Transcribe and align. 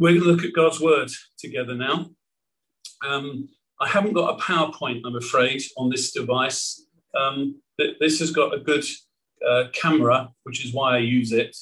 We're 0.00 0.14
going 0.14 0.22
to 0.22 0.28
look 0.28 0.44
at 0.44 0.54
God's 0.54 0.80
word 0.80 1.10
together 1.36 1.74
now. 1.74 2.08
Um, 3.06 3.50
I 3.82 3.86
haven't 3.86 4.14
got 4.14 4.34
a 4.34 4.42
PowerPoint, 4.42 5.02
I'm 5.04 5.16
afraid, 5.16 5.60
on 5.76 5.90
this 5.90 6.10
device. 6.10 6.86
Um, 7.14 7.60
this 7.76 8.18
has 8.20 8.30
got 8.30 8.54
a 8.54 8.60
good 8.60 8.82
uh, 9.46 9.64
camera, 9.74 10.30
which 10.44 10.64
is 10.64 10.72
why 10.72 10.94
I 10.94 10.98
use 11.00 11.32
it. 11.32 11.54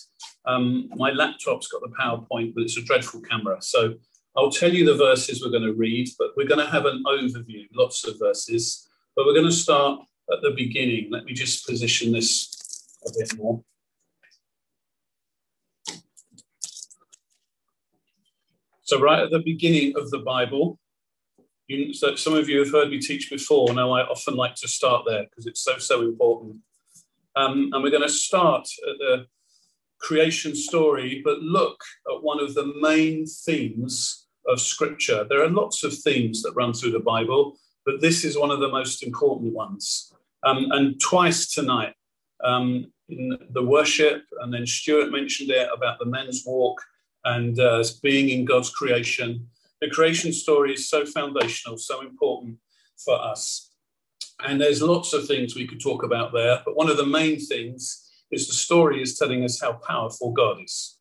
Um, 0.45 0.89
my 0.95 1.11
laptop's 1.11 1.67
got 1.67 1.81
the 1.81 1.93
PowerPoint, 2.01 2.55
but 2.55 2.63
it's 2.63 2.77
a 2.77 2.83
dreadful 2.83 3.23
camera. 3.23 3.57
So 3.61 3.95
I'll 4.37 4.53
tell 4.53 4.73
you 4.73 4.87
the 4.87 4.95
verses 4.95 5.43
we're 5.43 5.51
going 5.51 5.65
to 5.65 5.75
read, 5.75 6.09
but 6.17 6.29
we're 6.37 6.47
going 6.47 6.65
to 6.65 6.71
have 6.71 6.87
an 6.87 7.03
overview, 7.09 7.67
lots 7.75 8.07
of 8.07 8.21
verses. 8.21 8.89
But 9.17 9.27
we're 9.27 9.35
going 9.35 9.47
to 9.47 9.53
start 9.53 10.01
at 10.33 10.43
the 10.43 10.53
beginning. 10.53 11.09
Let 11.11 11.25
me 11.25 11.33
just 11.33 11.67
position 11.67 12.13
this 12.13 12.87
a 13.05 13.11
bit 13.19 13.37
more. 13.37 13.65
So, 18.89 18.99
right 18.99 19.19
at 19.19 19.31
the 19.31 19.41
beginning 19.41 19.93
of 19.99 20.11
the 20.11 20.21
Bible, 20.21 20.79
you, 21.67 21.93
so 21.93 22.17
some 22.17 22.33
of 22.33 22.49
you 22.49 22.61
have 22.61 22.73
heard 22.73 22.89
me 22.89 22.99
teach 22.99 23.29
before. 23.29 23.75
Now, 23.75 23.93
I 23.93 24.01
often 24.01 24.35
like 24.35 24.55
to 24.55 24.67
start 24.67 25.05
there 25.07 25.25
because 25.25 25.47
it's 25.47 25.61
so, 25.63 25.77
so 25.77 26.01
important. 26.01 26.57
Um, 27.37 27.69
and 27.75 27.83
we're 27.83 27.91
going 27.91 28.01
to 28.01 28.09
start 28.09 28.67
at 28.89 28.97
the 28.97 29.27
creation 29.99 30.57
story, 30.57 31.21
but 31.23 31.41
look 31.41 31.79
at 32.11 32.23
one 32.23 32.41
of 32.41 32.55
the 32.55 32.73
main 32.81 33.27
themes 33.27 34.27
of 34.47 34.59
Scripture. 34.59 35.27
There 35.29 35.45
are 35.45 35.51
lots 35.51 35.85
of 35.85 35.93
themes 35.93 36.43
that 36.43 36.55
run 36.55 36.73
through 36.73 36.93
the 36.93 36.99
Bible, 36.99 37.59
but 37.85 38.01
this 38.01 38.25
is 38.25 38.39
one 38.39 38.51
of 38.51 38.61
the 38.61 38.71
most 38.71 39.03
important 39.03 39.53
ones. 39.53 40.15
Um, 40.45 40.69
and 40.71 40.99
twice 40.99 41.53
tonight, 41.53 41.93
um, 42.43 42.91
in 43.11 43.37
the 43.51 43.63
worship, 43.63 44.23
and 44.41 44.51
then 44.51 44.67
Stuart 44.67 45.13
mentioned 45.13 45.51
it 45.51 45.69
about 45.75 45.99
the 45.99 46.07
men's 46.07 46.45
walk 46.47 46.81
and 47.25 47.59
uh, 47.59 47.85
being 48.03 48.29
in 48.31 48.45
God's 48.45 48.71
creation. 48.71 49.47
The 49.81 49.91
creation 49.91 50.33
story 50.33 50.75
is 50.75 50.89
so 50.89 51.07
foundational, 51.07 51.79
so 51.79 52.01
important 52.01 52.59
for 53.05 53.21
us. 53.21 53.71
And 54.41 54.61
there's 54.61 54.83
lots 54.83 55.13
of 55.13 55.27
things 55.27 55.55
we 55.55 55.67
could 55.67 55.81
talk 55.81 56.03
about 56.03 56.33
there, 56.33 56.61
but 56.65 56.77
one 56.77 56.91
of 56.91 56.97
the 56.97 57.07
main 57.07 57.41
things 57.41 58.09
is 58.31 58.47
the 58.47 58.55
story 58.55 59.03
is 59.03 59.19
telling 59.19 59.45
us 59.45 59.61
how 59.61 59.75
powerful 59.75 60.33
God 60.33 60.59
is. 60.63 60.99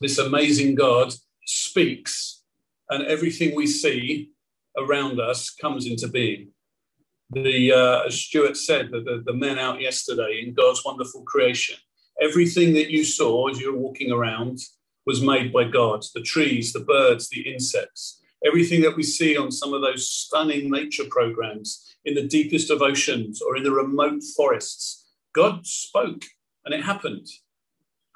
This 0.00 0.18
amazing 0.18 0.74
God 0.74 1.14
speaks, 1.46 2.42
and 2.90 3.04
everything 3.06 3.54
we 3.54 3.66
see 3.66 4.30
around 4.76 5.20
us 5.20 5.50
comes 5.50 5.86
into 5.86 6.08
being. 6.08 6.48
The 7.30 7.72
uh, 7.72 8.02
as 8.06 8.20
Stuart 8.20 8.56
said, 8.56 8.90
the, 8.90 9.00
the, 9.00 9.22
the 9.24 9.32
men 9.32 9.58
out 9.58 9.80
yesterday 9.80 10.42
in 10.44 10.54
God's 10.54 10.84
wonderful 10.84 11.22
creation, 11.22 11.76
everything 12.20 12.74
that 12.74 12.90
you 12.90 13.04
saw 13.04 13.48
as 13.48 13.58
you 13.58 13.72
were 13.72 13.78
walking 13.78 14.12
around 14.12 14.58
was 15.06 15.22
made 15.22 15.52
by 15.52 15.64
God 15.64 16.04
the 16.14 16.22
trees, 16.22 16.72
the 16.72 16.80
birds, 16.80 17.28
the 17.28 17.42
insects, 17.42 18.20
everything 18.44 18.80
that 18.82 18.96
we 18.96 19.02
see 19.02 19.36
on 19.36 19.50
some 19.50 19.72
of 19.72 19.82
those 19.82 20.08
stunning 20.08 20.70
nature 20.70 21.04
programs 21.08 21.94
in 22.04 22.14
the 22.14 22.26
deepest 22.26 22.70
of 22.70 22.82
oceans 22.82 23.40
or 23.40 23.56
in 23.56 23.62
the 23.62 23.72
remote 23.72 24.22
forests. 24.36 25.06
God 25.34 25.66
spoke 25.66 26.24
and 26.64 26.74
it 26.74 26.84
happened. 26.84 27.26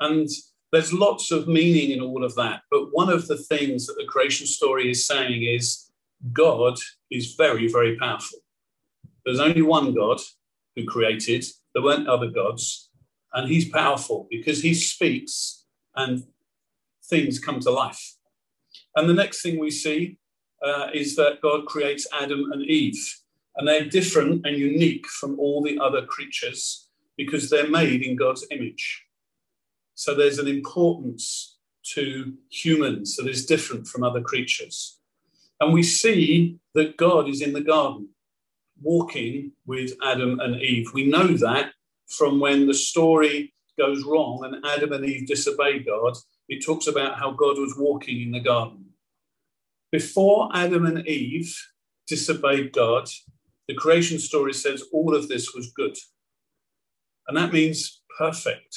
And 0.01 0.29
there's 0.73 0.93
lots 0.93 1.31
of 1.31 1.49
meaning 1.49 1.91
in 1.91 2.01
all 2.01 2.25
of 2.25 2.35
that. 2.35 2.63
But 2.71 2.89
one 2.93 3.09
of 3.09 3.29
the 3.29 3.39
things 3.39 3.87
that 3.87 3.97
the 3.99 4.07
creation 4.07 4.47
story 4.47 4.91
is 4.91 5.07
saying 5.07 5.45
is 5.45 5.91
God 6.33 6.79
is 7.11 7.35
very, 7.35 7.69
very 7.69 7.97
powerful. 7.97 8.39
There's 9.25 9.41
only 9.41 9.63
one 9.63 9.95
God 9.95 10.21
who 10.75 10.85
created, 10.85 11.45
there 11.75 11.83
weren't 11.83 12.09
other 12.09 12.29
gods. 12.29 12.91
And 13.33 13.49
he's 13.49 13.69
powerful 13.69 14.27
because 14.31 14.63
he 14.63 14.75
speaks 14.75 15.65
and 15.95 16.25
things 17.09 17.39
come 17.39 17.61
to 17.61 17.71
life. 17.71 18.15
And 18.95 19.09
the 19.09 19.15
next 19.15 19.43
thing 19.43 19.59
we 19.59 19.71
see 19.71 20.19
uh, 20.65 20.89
is 20.93 21.17
that 21.17 21.41
God 21.43 21.67
creates 21.67 22.07
Adam 22.13 22.51
and 22.53 22.63
Eve, 22.63 23.03
and 23.57 23.67
they're 23.67 23.85
different 23.85 24.47
and 24.47 24.57
unique 24.57 25.07
from 25.07 25.39
all 25.39 25.63
the 25.63 25.79
other 25.79 26.05
creatures 26.05 26.89
because 27.17 27.49
they're 27.49 27.69
made 27.69 28.03
in 28.03 28.17
God's 28.17 28.47
image. 28.51 29.05
So 29.95 30.15
there's 30.15 30.39
an 30.39 30.49
importance 30.49 31.57
to 31.95 32.35
humans 32.51 33.17
that 33.17 33.29
is 33.29 33.47
different 33.47 33.87
from 33.87 34.03
other 34.03 34.21
creatures. 34.21 34.99
And 35.61 35.73
we 35.73 35.83
see 35.83 36.59
that 36.75 36.97
God 36.97 37.29
is 37.29 37.41
in 37.41 37.53
the 37.53 37.63
garden 37.63 38.11
walking 38.83 39.53
with 39.67 39.93
Adam 40.05 40.39
and 40.41 40.61
Eve. 40.61 40.91
We 40.93 41.07
know 41.07 41.29
that 41.29 41.73
from 42.09 42.41
when 42.41 42.67
the 42.67 42.75
story 42.75 43.55
goes 43.79 44.05
wrong 44.05 44.45
and 44.45 44.65
Adam 44.67 44.93
and 44.93 45.05
Eve 45.05 45.27
disobey 45.27 45.81
God 45.81 46.17
it 46.49 46.65
talks 46.65 46.87
about 46.87 47.19
how 47.19 47.33
God 47.33 47.59
was 47.59 47.75
walking 47.77 48.23
in 48.23 48.33
the 48.33 48.41
garden. 48.41 48.87
Before 49.93 50.51
Adam 50.55 50.87
and 50.87 51.07
Eve 51.07 51.55
disobeyed 52.07 52.73
God, 52.73 53.09
the 53.69 53.75
creation 53.75 54.19
story 54.19 54.53
says 54.53 54.85
all 54.93 55.15
of 55.15 55.29
this 55.29 55.55
was 55.55 55.73
good. 55.73 55.97
And 57.29 57.37
that 57.37 57.53
means 57.53 58.03
perfect. 58.19 58.77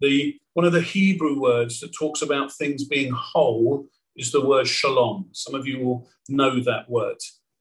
The, 0.00 0.38
one 0.52 0.66
of 0.66 0.72
the 0.72 0.82
Hebrew 0.82 1.40
words 1.40 1.80
that 1.80 1.94
talks 1.94 2.22
about 2.22 2.52
things 2.52 2.84
being 2.84 3.12
whole 3.12 3.86
is 4.16 4.32
the 4.32 4.44
word 4.44 4.66
shalom. 4.66 5.28
Some 5.32 5.54
of 5.54 5.66
you 5.66 5.78
will 5.80 6.08
know 6.28 6.60
that 6.60 6.90
word. 6.90 7.16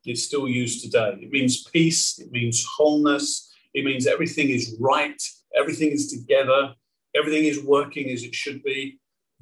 It's 0.05 0.23
still 0.23 0.47
used 0.47 0.83
today. 0.83 1.17
It 1.21 1.31
means 1.31 1.63
peace, 1.63 2.17
it 2.19 2.31
means 2.31 2.65
wholeness, 2.65 3.51
it 3.73 3.85
means 3.85 4.07
everything 4.07 4.49
is 4.49 4.75
right, 4.79 5.21
everything 5.55 5.91
is 5.91 6.11
together, 6.11 6.73
everything 7.17 7.45
is 7.45 7.63
working 7.63 8.09
as 8.09 8.23
it 8.23 8.35
should 8.35 8.63
be. 8.63 8.99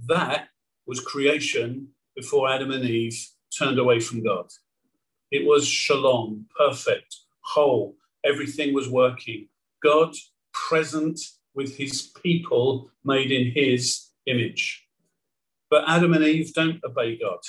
That 0.08 0.48
was 0.86 1.00
creation 1.00 1.90
before 2.16 2.50
Adam 2.50 2.72
and 2.72 2.86
Eve 2.86 3.18
turned 3.58 3.80
away 3.80 4.00
from 4.00 4.24
God. 4.24 4.48
It 5.32 5.46
was 5.46 5.68
shalom, 5.68 6.46
perfect, 6.58 7.16
whole. 7.42 7.96
Everything 8.24 8.74
was 8.74 8.90
working. 8.90 9.48
God 9.84 10.14
present 10.54 11.20
with 11.54 11.78
his 11.78 12.12
people 12.24 12.92
made 13.04 13.32
in 13.32 13.52
his 13.52 14.10
image. 14.26 14.86
But 15.70 15.84
Adam 15.88 16.14
and 16.14 16.24
Eve 16.24 16.54
don't 16.54 16.84
obey 16.84 17.18
God. 17.18 17.40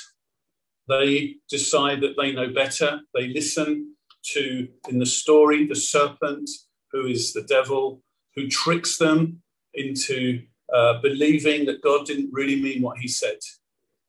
They 0.88 1.37
decide 1.48 2.00
that 2.00 2.14
they 2.16 2.32
know 2.32 2.53
better. 2.53 3.00
They 3.14 3.28
listen 3.28 3.94
to, 4.32 4.69
in 4.88 4.98
the 4.98 5.06
story, 5.06 5.66
the 5.66 5.75
serpent, 5.75 6.48
who 6.93 7.06
is 7.06 7.32
the 7.32 7.43
devil, 7.43 8.03
who 8.34 8.48
tricks 8.48 8.97
them 8.98 9.43
into 9.76 10.42
uh, 10.72 11.00
believing 11.00 11.66
that 11.66 11.82
God 11.82 12.06
didn't 12.06 12.31
really 12.32 12.60
mean 12.60 12.82
what 12.82 12.98
he 12.98 13.09
said. 13.09 13.38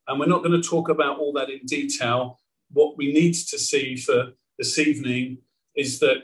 And 0.08 0.20
we're 0.20 0.26
not 0.26 0.44
going 0.44 0.60
to 0.60 0.68
talk 0.68 0.90
about 0.90 1.20
all 1.20 1.34
that 1.34 1.50
in 1.50 1.66
detail. 1.66 2.40
What 2.72 2.98
we 2.98 3.14
need 3.14 3.34
to 3.34 3.60
see 3.60 3.96
for 3.96 4.32
this 4.58 4.80
evening 4.80 5.40
is 5.76 6.00
that 6.00 6.24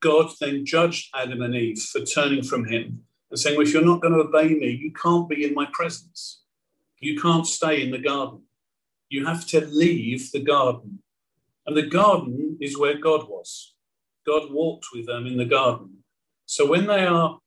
God 0.00 0.30
then 0.40 0.64
judged 0.64 1.10
Adam 1.14 1.42
and 1.42 1.54
Eve 1.54 1.80
for 1.80 2.00
turning 2.00 2.42
from 2.42 2.66
him 2.66 3.02
and 3.30 3.38
saying, 3.38 3.56
Well, 3.56 3.66
if 3.66 3.72
you're 3.72 3.84
not 3.84 4.00
going 4.00 4.14
to 4.14 4.20
obey 4.20 4.54
me, 4.54 4.70
you 4.70 4.92
can't 4.92 5.28
be 5.28 5.44
in 5.44 5.54
my 5.54 5.66
presence. 5.72 6.42
You 7.00 7.20
can't 7.20 7.46
stay 7.46 7.82
in 7.82 7.90
the 7.90 7.98
garden. 7.98 8.42
You 9.08 9.26
have 9.26 9.46
to 9.48 9.60
leave 9.66 10.32
the 10.32 10.40
garden. 10.40 11.00
And 11.66 11.76
the 11.76 11.86
garden 11.86 12.56
is 12.60 12.78
where 12.78 12.98
God 12.98 13.28
was. 13.28 13.74
God 14.26 14.50
walked 14.50 14.86
with 14.94 15.06
them 15.06 15.26
in 15.26 15.36
the 15.36 15.44
garden. 15.44 16.04
So 16.46 16.66
when 16.66 16.86
they 16.86 17.04
are 17.04 17.38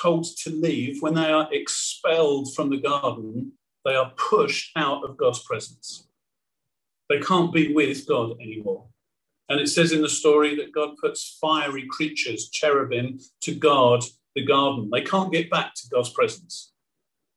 told 0.00 0.26
to 0.38 0.50
leave, 0.50 1.00
when 1.00 1.14
they 1.14 1.30
are 1.30 1.48
expelled 1.52 2.54
from 2.54 2.70
the 2.70 2.78
garden, 2.78 3.52
they 3.84 3.94
are 3.94 4.12
pushed 4.16 4.70
out 4.76 5.04
of 5.04 5.16
God's 5.16 5.42
presence. 5.42 6.06
They 7.08 7.20
can't 7.20 7.52
be 7.52 7.74
with 7.74 8.06
God 8.06 8.40
anymore. 8.40 8.86
And 9.48 9.60
it 9.60 9.68
says 9.68 9.92
in 9.92 10.00
the 10.00 10.08
story 10.08 10.54
that 10.56 10.72
God 10.72 10.96
puts 11.00 11.36
fiery 11.40 11.86
creatures, 11.88 12.48
cherubim, 12.48 13.18
to 13.42 13.54
guard 13.54 14.04
the 14.34 14.44
garden. 14.44 14.88
They 14.90 15.02
can't 15.02 15.32
get 15.32 15.50
back 15.50 15.74
to 15.74 15.88
God's 15.90 16.10
presence. 16.10 16.72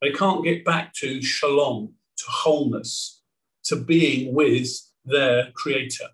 They 0.02 0.12
can't 0.12 0.44
get 0.44 0.64
back 0.64 0.94
to 0.96 1.22
shalom, 1.22 1.94
to 2.18 2.24
wholeness, 2.28 3.22
to 3.66 3.76
being 3.76 4.34
with 4.34 4.70
their 5.04 5.52
creator. 5.56 6.08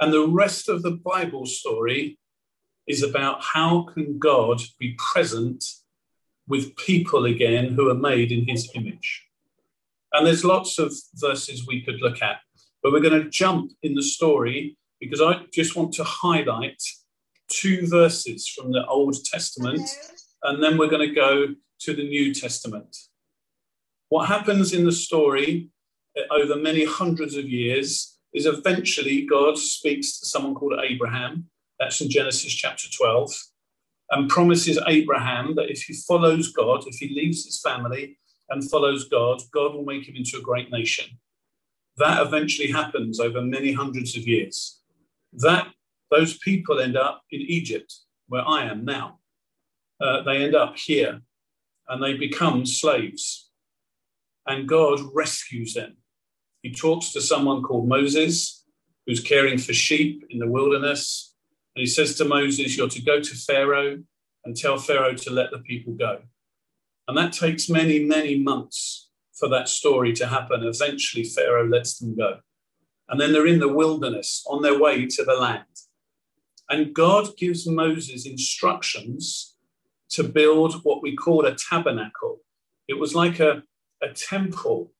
And 0.00 0.12
the 0.12 0.26
rest 0.26 0.68
of 0.68 0.82
the 0.82 0.92
Bible 0.92 1.44
story 1.44 2.18
is 2.86 3.02
about 3.02 3.42
how 3.42 3.82
can 3.94 4.18
God 4.18 4.60
be 4.78 4.96
present 4.98 5.64
with 6.48 6.76
people 6.76 7.24
again 7.24 7.74
who 7.74 7.88
are 7.88 7.94
made 7.94 8.32
in 8.32 8.46
his 8.48 8.70
image. 8.74 9.24
And 10.12 10.26
there's 10.26 10.44
lots 10.44 10.78
of 10.78 10.92
verses 11.14 11.66
we 11.66 11.82
could 11.82 12.00
look 12.00 12.20
at, 12.20 12.38
but 12.82 12.92
we're 12.92 13.00
going 13.00 13.22
to 13.22 13.30
jump 13.30 13.70
in 13.82 13.94
the 13.94 14.02
story 14.02 14.76
because 14.98 15.20
I 15.20 15.42
just 15.52 15.76
want 15.76 15.92
to 15.94 16.04
highlight 16.04 16.82
two 17.50 17.86
verses 17.86 18.48
from 18.48 18.72
the 18.72 18.84
Old 18.86 19.16
Testament, 19.24 19.88
and 20.42 20.62
then 20.62 20.78
we're 20.78 20.88
going 20.88 21.08
to 21.08 21.14
go 21.14 21.48
to 21.80 21.94
the 21.94 22.08
New 22.08 22.34
Testament. 22.34 22.96
What 24.08 24.26
happens 24.26 24.72
in 24.72 24.84
the 24.84 24.92
story 24.92 25.68
uh, 26.18 26.34
over 26.34 26.56
many 26.56 26.84
hundreds 26.84 27.36
of 27.36 27.48
years 27.48 28.18
is 28.32 28.46
eventually 28.46 29.26
God 29.26 29.58
speaks 29.58 30.20
to 30.20 30.26
someone 30.26 30.54
called 30.54 30.80
Abraham, 30.82 31.49
that's 31.80 32.00
in 32.00 32.10
Genesis 32.10 32.52
chapter 32.52 32.88
12. 32.88 33.32
And 34.10 34.28
promises 34.28 34.78
Abraham 34.86 35.54
that 35.54 35.70
if 35.70 35.82
he 35.82 35.94
follows 35.94 36.52
God, 36.52 36.84
if 36.86 36.96
he 36.96 37.08
leaves 37.08 37.44
his 37.44 37.60
family 37.60 38.18
and 38.50 38.68
follows 38.70 39.08
God, 39.08 39.40
God 39.52 39.74
will 39.74 39.84
make 39.84 40.08
him 40.08 40.16
into 40.16 40.36
a 40.36 40.42
great 40.42 40.70
nation. 40.70 41.06
That 41.96 42.24
eventually 42.24 42.70
happens 42.70 43.18
over 43.18 43.40
many 43.40 43.72
hundreds 43.72 44.16
of 44.16 44.26
years. 44.28 44.80
That 45.32 45.68
those 46.10 46.36
people 46.38 46.80
end 46.80 46.96
up 46.96 47.22
in 47.30 47.40
Egypt, 47.40 47.94
where 48.28 48.46
I 48.46 48.64
am 48.64 48.84
now. 48.84 49.20
Uh, 50.00 50.22
they 50.22 50.38
end 50.38 50.54
up 50.54 50.76
here 50.76 51.20
and 51.88 52.02
they 52.02 52.14
become 52.14 52.66
slaves. 52.66 53.50
And 54.46 54.68
God 54.68 55.00
rescues 55.14 55.74
them. 55.74 55.96
He 56.62 56.72
talks 56.72 57.12
to 57.12 57.20
someone 57.20 57.62
called 57.62 57.88
Moses, 57.88 58.64
who's 59.06 59.20
caring 59.20 59.58
for 59.58 59.72
sheep 59.72 60.24
in 60.30 60.38
the 60.38 60.48
wilderness. 60.48 61.29
And 61.80 61.86
he 61.86 61.94
says 61.94 62.14
to 62.16 62.26
Moses, 62.26 62.76
You're 62.76 62.90
to 62.90 63.00
go 63.00 63.22
to 63.22 63.34
Pharaoh 63.34 64.02
and 64.44 64.54
tell 64.54 64.76
Pharaoh 64.76 65.14
to 65.14 65.30
let 65.30 65.50
the 65.50 65.60
people 65.60 65.94
go. 65.94 66.18
And 67.08 67.16
that 67.16 67.32
takes 67.32 67.70
many, 67.70 68.04
many 68.04 68.38
months 68.38 69.08
for 69.32 69.48
that 69.48 69.66
story 69.66 70.12
to 70.16 70.26
happen. 70.26 70.62
Eventually, 70.62 71.24
Pharaoh 71.24 71.66
lets 71.66 71.96
them 71.96 72.14
go. 72.14 72.40
And 73.08 73.18
then 73.18 73.32
they're 73.32 73.46
in 73.46 73.60
the 73.60 73.72
wilderness 73.72 74.44
on 74.46 74.60
their 74.60 74.78
way 74.78 75.06
to 75.06 75.24
the 75.24 75.32
land. 75.32 75.64
And 76.68 76.92
God 76.92 77.34
gives 77.38 77.66
Moses 77.66 78.26
instructions 78.26 79.56
to 80.10 80.22
build 80.22 80.84
what 80.84 81.00
we 81.02 81.16
call 81.16 81.46
a 81.46 81.54
tabernacle. 81.54 82.40
It 82.88 82.98
was 82.98 83.14
like 83.14 83.40
a, 83.40 83.62
a 84.02 84.10
temple 84.10 84.92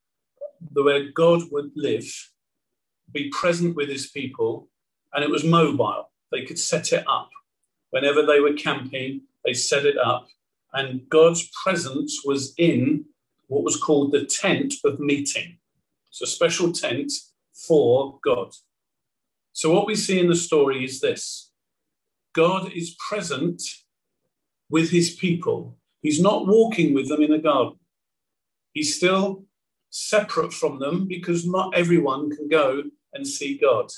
where 0.73 1.11
God 1.11 1.43
would 1.50 1.73
live, 1.77 2.11
be 3.12 3.29
present 3.29 3.77
with 3.77 3.91
his 3.91 4.06
people, 4.06 4.71
and 5.12 5.23
it 5.23 5.29
was 5.29 5.44
mobile. 5.44 6.10
They 6.31 6.44
could 6.44 6.59
set 6.59 6.93
it 6.93 7.05
up. 7.09 7.31
Whenever 7.91 8.25
they 8.25 8.41
were 8.41 8.53
camping, 8.53 9.23
they 9.44 9.53
set 9.53 9.85
it 9.85 9.99
up, 9.99 10.29
and 10.73 11.09
God's 11.09 11.50
presence 11.65 12.23
was 12.25 12.55
in 12.56 13.06
what 13.49 13.65
was 13.65 13.77
called 13.77 14.12
the 14.12 14.25
tent 14.25 14.75
of 14.85 15.00
meeting. 15.00 15.59
It's 16.11 16.23
a 16.23 16.27
special 16.27 16.73
tent 16.73 17.12
for 17.53 18.19
God. 18.25 18.53
So, 19.53 19.73
what 19.73 19.87
we 19.87 19.97
see 19.97 20.21
in 20.21 20.29
the 20.29 20.37
story 20.37 20.85
is 20.85 21.00
this 21.00 21.50
God 22.32 22.73
is 22.73 22.97
present 23.09 23.62
with 24.69 24.91
his 24.91 25.11
people. 25.11 25.77
He's 26.00 26.21
not 26.21 26.47
walking 26.47 26.94
with 26.94 27.09
them 27.09 27.23
in 27.23 27.32
a 27.32 27.38
garden. 27.38 27.79
He's 28.73 28.97
still 28.97 29.44
separate 29.91 30.53
from 30.53 30.79
them 30.79 31.09
because 31.09 31.47
not 31.47 31.75
everyone 31.75 32.35
can 32.35 32.49
go 32.49 32.85
and 33.12 33.27
see 33.27 33.59
God. 33.59 33.91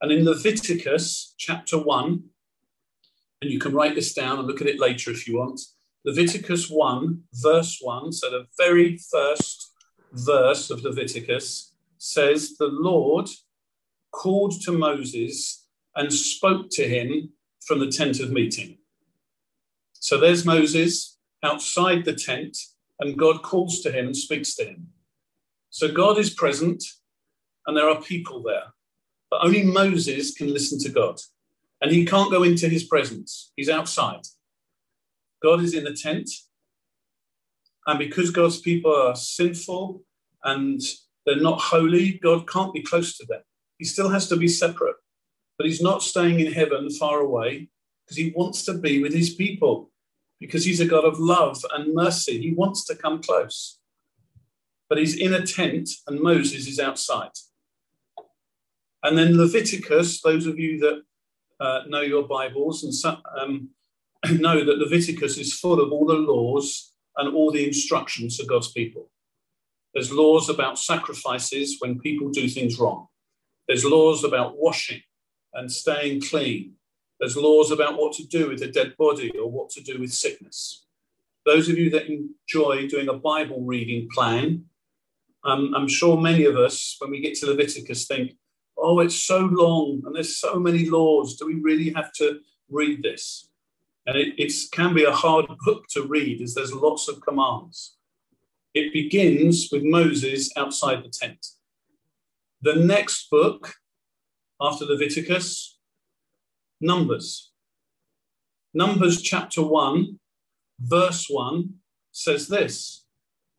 And 0.00 0.12
in 0.12 0.24
Leviticus 0.24 1.34
chapter 1.38 1.78
1, 1.78 2.22
and 3.42 3.50
you 3.50 3.58
can 3.58 3.74
write 3.74 3.94
this 3.94 4.14
down 4.14 4.38
and 4.38 4.46
look 4.46 4.60
at 4.60 4.66
it 4.66 4.80
later 4.80 5.10
if 5.10 5.26
you 5.26 5.38
want. 5.38 5.60
Leviticus 6.04 6.70
1, 6.70 7.22
verse 7.34 7.78
1, 7.80 8.12
so 8.12 8.30
the 8.30 8.46
very 8.58 8.98
first 9.10 9.72
verse 10.12 10.70
of 10.70 10.82
Leviticus 10.82 11.74
says, 11.98 12.56
The 12.56 12.68
Lord 12.68 13.28
called 14.12 14.60
to 14.62 14.72
Moses 14.72 15.66
and 15.94 16.12
spoke 16.12 16.68
to 16.72 16.86
him 16.86 17.30
from 17.64 17.80
the 17.80 17.90
tent 17.90 18.20
of 18.20 18.30
meeting. 18.30 18.78
So 19.94 20.18
there's 20.18 20.44
Moses 20.44 21.18
outside 21.42 22.04
the 22.04 22.14
tent, 22.14 22.56
and 23.00 23.18
God 23.18 23.42
calls 23.42 23.80
to 23.80 23.90
him 23.90 24.06
and 24.06 24.16
speaks 24.16 24.54
to 24.56 24.64
him. 24.64 24.88
So 25.70 25.90
God 25.90 26.18
is 26.18 26.30
present, 26.30 26.82
and 27.66 27.76
there 27.76 27.88
are 27.88 28.00
people 28.00 28.42
there. 28.42 28.72
But 29.36 29.48
only 29.48 29.64
Moses 29.64 30.32
can 30.32 30.50
listen 30.50 30.78
to 30.78 30.88
God 30.88 31.20
and 31.82 31.92
he 31.92 32.06
can't 32.06 32.30
go 32.30 32.42
into 32.42 32.70
his 32.70 32.84
presence. 32.84 33.52
He's 33.54 33.68
outside. 33.68 34.22
God 35.42 35.62
is 35.62 35.74
in 35.74 35.84
the 35.84 35.92
tent. 35.92 36.30
And 37.86 37.98
because 37.98 38.30
God's 38.30 38.62
people 38.62 38.96
are 38.96 39.14
sinful 39.14 40.02
and 40.42 40.80
they're 41.26 41.38
not 41.38 41.60
holy, 41.60 42.12
God 42.12 42.48
can't 42.48 42.72
be 42.72 42.80
close 42.80 43.18
to 43.18 43.26
them. 43.26 43.42
He 43.76 43.84
still 43.84 44.08
has 44.08 44.26
to 44.30 44.38
be 44.38 44.48
separate. 44.48 44.96
But 45.58 45.66
he's 45.66 45.82
not 45.82 46.02
staying 46.02 46.40
in 46.40 46.50
heaven 46.50 46.88
far 46.88 47.20
away 47.20 47.68
because 48.06 48.16
he 48.16 48.32
wants 48.34 48.64
to 48.64 48.72
be 48.72 49.02
with 49.02 49.12
his 49.12 49.34
people 49.34 49.90
because 50.40 50.64
he's 50.64 50.80
a 50.80 50.86
God 50.86 51.04
of 51.04 51.20
love 51.20 51.62
and 51.74 51.92
mercy. 51.92 52.40
He 52.40 52.54
wants 52.54 52.86
to 52.86 52.96
come 52.96 53.20
close. 53.20 53.80
But 54.88 54.96
he's 54.96 55.14
in 55.14 55.34
a 55.34 55.44
tent 55.44 55.90
and 56.06 56.22
Moses 56.22 56.66
is 56.66 56.80
outside. 56.80 57.32
And 59.06 59.16
then 59.16 59.36
Leviticus, 59.36 60.20
those 60.20 60.46
of 60.46 60.58
you 60.58 60.80
that 60.80 61.02
uh, 61.60 61.82
know 61.86 62.00
your 62.00 62.26
Bibles 62.26 62.82
and 62.82 63.16
um, 63.40 63.70
know 64.40 64.64
that 64.64 64.78
Leviticus 64.78 65.38
is 65.38 65.52
full 65.52 65.80
of 65.80 65.92
all 65.92 66.06
the 66.06 66.14
laws 66.14 66.92
and 67.16 67.32
all 67.32 67.52
the 67.52 67.64
instructions 67.64 68.36
for 68.36 68.48
God's 68.48 68.72
people. 68.72 69.08
There's 69.94 70.10
laws 70.10 70.48
about 70.48 70.80
sacrifices 70.80 71.76
when 71.78 72.00
people 72.00 72.30
do 72.30 72.48
things 72.48 72.80
wrong. 72.80 73.06
There's 73.68 73.84
laws 73.84 74.24
about 74.24 74.58
washing 74.58 75.02
and 75.54 75.70
staying 75.70 76.22
clean. 76.22 76.72
There's 77.20 77.36
laws 77.36 77.70
about 77.70 77.96
what 77.96 78.12
to 78.14 78.26
do 78.26 78.48
with 78.48 78.60
a 78.62 78.72
dead 78.72 78.96
body 78.98 79.30
or 79.38 79.48
what 79.48 79.70
to 79.70 79.82
do 79.84 80.00
with 80.00 80.12
sickness. 80.12 80.84
Those 81.44 81.68
of 81.68 81.78
you 81.78 81.90
that 81.90 82.08
enjoy 82.08 82.88
doing 82.88 83.08
a 83.08 83.14
Bible 83.14 83.62
reading 83.62 84.08
plan, 84.12 84.64
um, 85.44 85.74
I'm 85.76 85.86
sure 85.86 86.20
many 86.20 86.44
of 86.44 86.56
us, 86.56 86.96
when 86.98 87.12
we 87.12 87.20
get 87.20 87.36
to 87.36 87.46
Leviticus, 87.46 88.08
think, 88.08 88.32
oh, 88.78 89.00
it's 89.00 89.22
so 89.22 89.40
long 89.40 90.02
and 90.04 90.14
there's 90.14 90.38
so 90.38 90.58
many 90.58 90.88
laws. 90.88 91.36
Do 91.36 91.46
we 91.46 91.54
really 91.54 91.90
have 91.92 92.12
to 92.14 92.40
read 92.70 93.02
this? 93.02 93.48
And 94.06 94.16
it 94.16 94.52
can 94.70 94.94
be 94.94 95.04
a 95.04 95.12
hard 95.12 95.46
book 95.64 95.86
to 95.90 96.06
read 96.06 96.40
as 96.40 96.54
there's 96.54 96.72
lots 96.72 97.08
of 97.08 97.20
commands. 97.20 97.96
It 98.74 98.92
begins 98.92 99.68
with 99.72 99.82
Moses 99.82 100.52
outside 100.56 101.02
the 101.02 101.08
tent. 101.08 101.44
The 102.62 102.76
next 102.76 103.28
book 103.30 103.74
after 104.60 104.84
Leviticus, 104.84 105.78
Numbers. 106.80 107.52
Numbers 108.74 109.22
chapter 109.22 109.62
1, 109.62 110.20
verse 110.80 111.26
1 111.28 111.74
says 112.12 112.48
this 112.48 113.04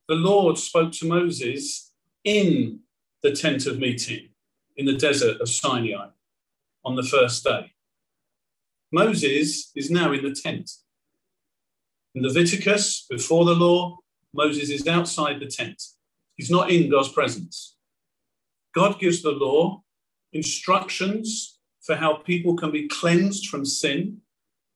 The 0.07 0.15
Lord 0.15 0.57
spoke 0.57 0.91
to 0.93 1.07
Moses 1.07 1.91
in 2.23 2.79
the 3.23 3.31
tent 3.31 3.65
of 3.65 3.79
meeting 3.79 4.29
in 4.77 4.85
the 4.85 4.95
desert 4.95 5.41
of 5.41 5.49
Sinai 5.49 6.07
on 6.85 6.95
the 6.95 7.03
first 7.03 7.43
day. 7.43 7.73
Moses 8.91 9.71
is 9.75 9.91
now 9.91 10.13
in 10.13 10.23
the 10.23 10.33
tent. 10.33 10.71
In 12.15 12.23
Leviticus, 12.23 13.05
before 13.09 13.43
the 13.45 13.55
law, 13.55 13.97
Moses 14.33 14.69
is 14.69 14.87
outside 14.87 15.39
the 15.39 15.47
tent. 15.47 15.81
He's 16.35 16.51
not 16.51 16.71
in 16.71 16.89
God's 16.89 17.09
presence. 17.09 17.75
God 18.73 18.99
gives 18.99 19.21
the 19.21 19.31
law 19.31 19.81
instructions 20.33 21.59
for 21.81 21.95
how 21.95 22.15
people 22.15 22.55
can 22.55 22.71
be 22.71 22.87
cleansed 22.87 23.47
from 23.47 23.65
sin, 23.65 24.17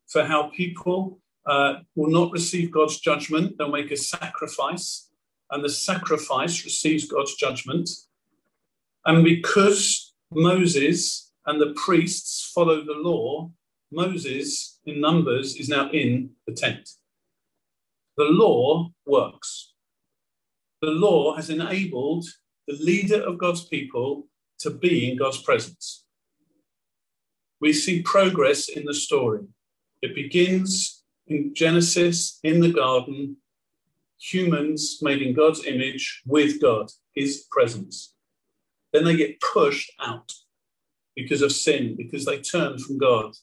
for 0.08 0.24
how 0.24 0.50
people 0.50 1.20
uh, 1.46 1.76
will 1.96 2.10
not 2.10 2.32
receive 2.32 2.72
God's 2.72 3.00
judgment. 3.00 3.58
They'll 3.58 3.72
make 3.72 3.92
a 3.92 3.98
sacrifice, 3.98 5.10
and 5.52 5.64
the 5.64 5.70
sacrifice 5.70 6.64
receives 6.64 7.06
God's 7.08 7.36
judgment. 7.36 7.90
And 9.06 9.24
because 9.24 10.14
Moses 10.32 11.32
and 11.46 11.60
the 11.60 11.74
priests 11.76 12.52
follow 12.54 12.84
the 12.84 12.94
law, 12.94 13.52
Moses 13.92 14.80
in 14.86 15.02
Numbers 15.02 15.56
is 15.56 15.70
now 15.70 15.90
in 15.92 16.32
the 16.48 16.54
tent. 16.54 16.90
The 18.18 18.26
law 18.26 18.92
works. 19.06 19.74
The 20.82 20.92
law 20.92 21.36
has 21.36 21.50
enabled 21.50 22.26
the 22.68 22.76
leader 22.76 23.22
of 23.22 23.38
God's 23.38 23.66
people 23.66 24.28
to 24.60 24.70
be 24.70 25.10
in 25.10 25.18
God's 25.18 25.42
presence. 25.42 26.06
We 27.60 27.74
see 27.74 28.02
progress 28.02 28.70
in 28.70 28.86
the 28.86 28.94
story. 28.94 29.42
It 30.02 30.16
begins 30.16 31.04
in 31.28 31.54
Genesis 31.54 32.40
in 32.44 32.60
the 32.60 32.72
garden, 32.72 33.38
humans 34.20 35.00
made 35.02 35.22
in 35.22 35.34
God's 35.34 35.66
image 35.66 36.22
with 36.26 36.62
God, 36.62 36.92
his 37.14 37.46
presence. 37.52 38.14
Then 38.94 39.06
they 39.06 39.16
get 39.16 39.42
pushed 39.42 39.92
out 40.00 40.34
because 41.16 41.42
of 41.42 41.52
sin, 41.52 41.96
because 41.96 42.26
they 42.26 42.40
turn 42.40 42.78
from 42.78 42.98
God. 42.98 43.34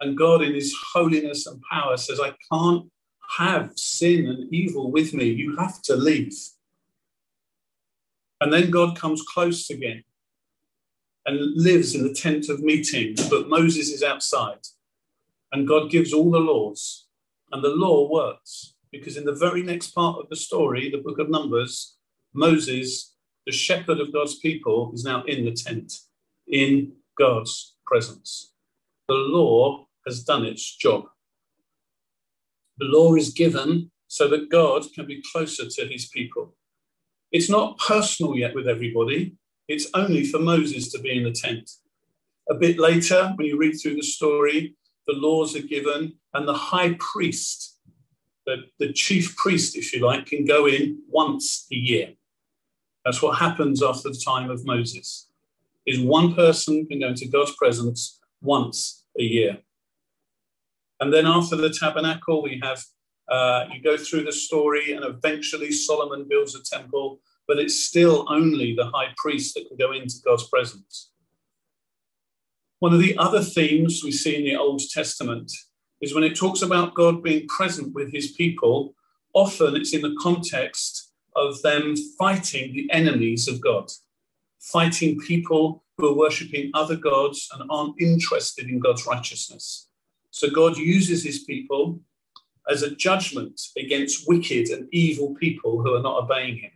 And 0.00 0.16
God, 0.16 0.42
in 0.42 0.54
his 0.54 0.74
holiness 0.92 1.46
and 1.46 1.62
power, 1.70 1.96
says, 1.96 2.20
I 2.20 2.34
can't 2.52 2.90
have 3.38 3.72
sin 3.76 4.26
and 4.26 4.52
evil 4.52 4.90
with 4.90 5.14
me. 5.14 5.24
You 5.24 5.56
have 5.56 5.80
to 5.82 5.96
leave. 5.96 6.34
And 8.40 8.52
then 8.52 8.70
God 8.70 8.98
comes 8.98 9.22
close 9.22 9.70
again 9.70 10.02
and 11.24 11.38
lives 11.54 11.94
in 11.94 12.02
the 12.02 12.12
tent 12.12 12.48
of 12.48 12.60
meeting, 12.60 13.14
but 13.30 13.48
Moses 13.48 13.90
is 13.90 14.02
outside. 14.02 14.66
And 15.52 15.68
God 15.68 15.90
gives 15.90 16.12
all 16.12 16.30
the 16.30 16.40
laws, 16.40 17.06
and 17.52 17.62
the 17.62 17.68
law 17.68 18.10
works 18.10 18.74
because 18.90 19.16
in 19.16 19.24
the 19.24 19.34
very 19.34 19.62
next 19.62 19.88
part 19.92 20.18
of 20.18 20.28
the 20.28 20.36
story, 20.36 20.90
the 20.90 20.98
book 20.98 21.18
of 21.18 21.30
Numbers, 21.30 21.96
Moses 22.34 23.11
the 23.46 23.52
shepherd 23.52 24.00
of 24.00 24.12
God's 24.12 24.38
people 24.38 24.92
is 24.94 25.04
now 25.04 25.24
in 25.24 25.44
the 25.44 25.52
tent, 25.52 25.92
in 26.46 26.92
God's 27.18 27.76
presence. 27.86 28.52
The 29.08 29.14
law 29.14 29.86
has 30.06 30.22
done 30.22 30.44
its 30.44 30.76
job. 30.76 31.04
The 32.78 32.86
law 32.86 33.14
is 33.14 33.30
given 33.30 33.90
so 34.06 34.28
that 34.28 34.50
God 34.50 34.84
can 34.94 35.06
be 35.06 35.22
closer 35.32 35.68
to 35.68 35.86
his 35.86 36.06
people. 36.06 36.54
It's 37.30 37.48
not 37.48 37.78
personal 37.78 38.36
yet 38.36 38.54
with 38.54 38.68
everybody, 38.68 39.36
it's 39.68 39.88
only 39.94 40.24
for 40.24 40.38
Moses 40.38 40.90
to 40.92 40.98
be 41.00 41.16
in 41.16 41.24
the 41.24 41.32
tent. 41.32 41.70
A 42.50 42.54
bit 42.54 42.78
later, 42.78 43.32
when 43.36 43.46
you 43.46 43.56
read 43.56 43.74
through 43.74 43.94
the 43.94 44.02
story, 44.02 44.74
the 45.06 45.14
laws 45.14 45.56
are 45.56 45.62
given, 45.62 46.14
and 46.34 46.46
the 46.46 46.54
high 46.54 46.94
priest, 46.98 47.78
the, 48.46 48.64
the 48.78 48.92
chief 48.92 49.36
priest, 49.36 49.76
if 49.76 49.92
you 49.92 50.04
like, 50.04 50.26
can 50.26 50.44
go 50.44 50.66
in 50.66 51.00
once 51.08 51.66
a 51.72 51.76
year. 51.76 52.12
That's 53.04 53.22
what 53.22 53.38
happens 53.38 53.82
after 53.82 54.08
the 54.08 54.22
time 54.24 54.50
of 54.50 54.64
Moses. 54.64 55.28
Is 55.86 56.00
one 56.00 56.34
person 56.34 56.86
can 56.86 57.00
go 57.00 57.08
into 57.08 57.26
God's 57.26 57.56
presence 57.56 58.20
once 58.40 59.04
a 59.18 59.22
year. 59.22 59.58
And 61.00 61.12
then 61.12 61.26
after 61.26 61.56
the 61.56 61.70
tabernacle, 61.70 62.42
we 62.42 62.60
have 62.62 62.84
uh, 63.28 63.64
you 63.72 63.80
go 63.80 63.96
through 63.96 64.24
the 64.24 64.32
story, 64.32 64.92
and 64.92 65.04
eventually 65.04 65.72
Solomon 65.72 66.26
builds 66.28 66.54
a 66.54 66.62
temple, 66.62 67.20
but 67.48 67.58
it's 67.58 67.84
still 67.84 68.26
only 68.28 68.74
the 68.74 68.90
high 68.90 69.08
priest 69.16 69.54
that 69.54 69.66
can 69.66 69.76
go 69.76 69.92
into 69.92 70.16
God's 70.24 70.46
presence. 70.48 71.10
One 72.80 72.92
of 72.92 73.00
the 73.00 73.16
other 73.16 73.42
themes 73.42 74.02
we 74.04 74.12
see 74.12 74.36
in 74.36 74.44
the 74.44 74.56
Old 74.56 74.82
Testament 74.92 75.50
is 76.00 76.14
when 76.14 76.24
it 76.24 76.36
talks 76.36 76.62
about 76.62 76.94
God 76.94 77.22
being 77.22 77.46
present 77.46 77.94
with 77.94 78.12
his 78.12 78.32
people, 78.32 78.94
often 79.34 79.76
it's 79.76 79.94
in 79.94 80.02
the 80.02 80.16
context 80.20 81.01
of 81.36 81.60
them 81.62 81.94
fighting 82.18 82.72
the 82.72 82.90
enemies 82.90 83.48
of 83.48 83.60
God, 83.60 83.90
fighting 84.60 85.18
people 85.18 85.84
who 85.96 86.08
are 86.08 86.16
worshipping 86.16 86.70
other 86.74 86.96
gods 86.96 87.48
and 87.52 87.68
aren't 87.70 88.00
interested 88.00 88.68
in 88.68 88.80
God's 88.80 89.06
righteousness. 89.06 89.88
So 90.30 90.50
God 90.50 90.76
uses 90.76 91.22
his 91.22 91.40
people 91.40 92.00
as 92.70 92.82
a 92.82 92.94
judgment 92.94 93.60
against 93.76 94.28
wicked 94.28 94.68
and 94.68 94.88
evil 94.92 95.34
people 95.34 95.82
who 95.82 95.94
are 95.94 96.02
not 96.02 96.22
obeying 96.22 96.58
him. 96.58 96.70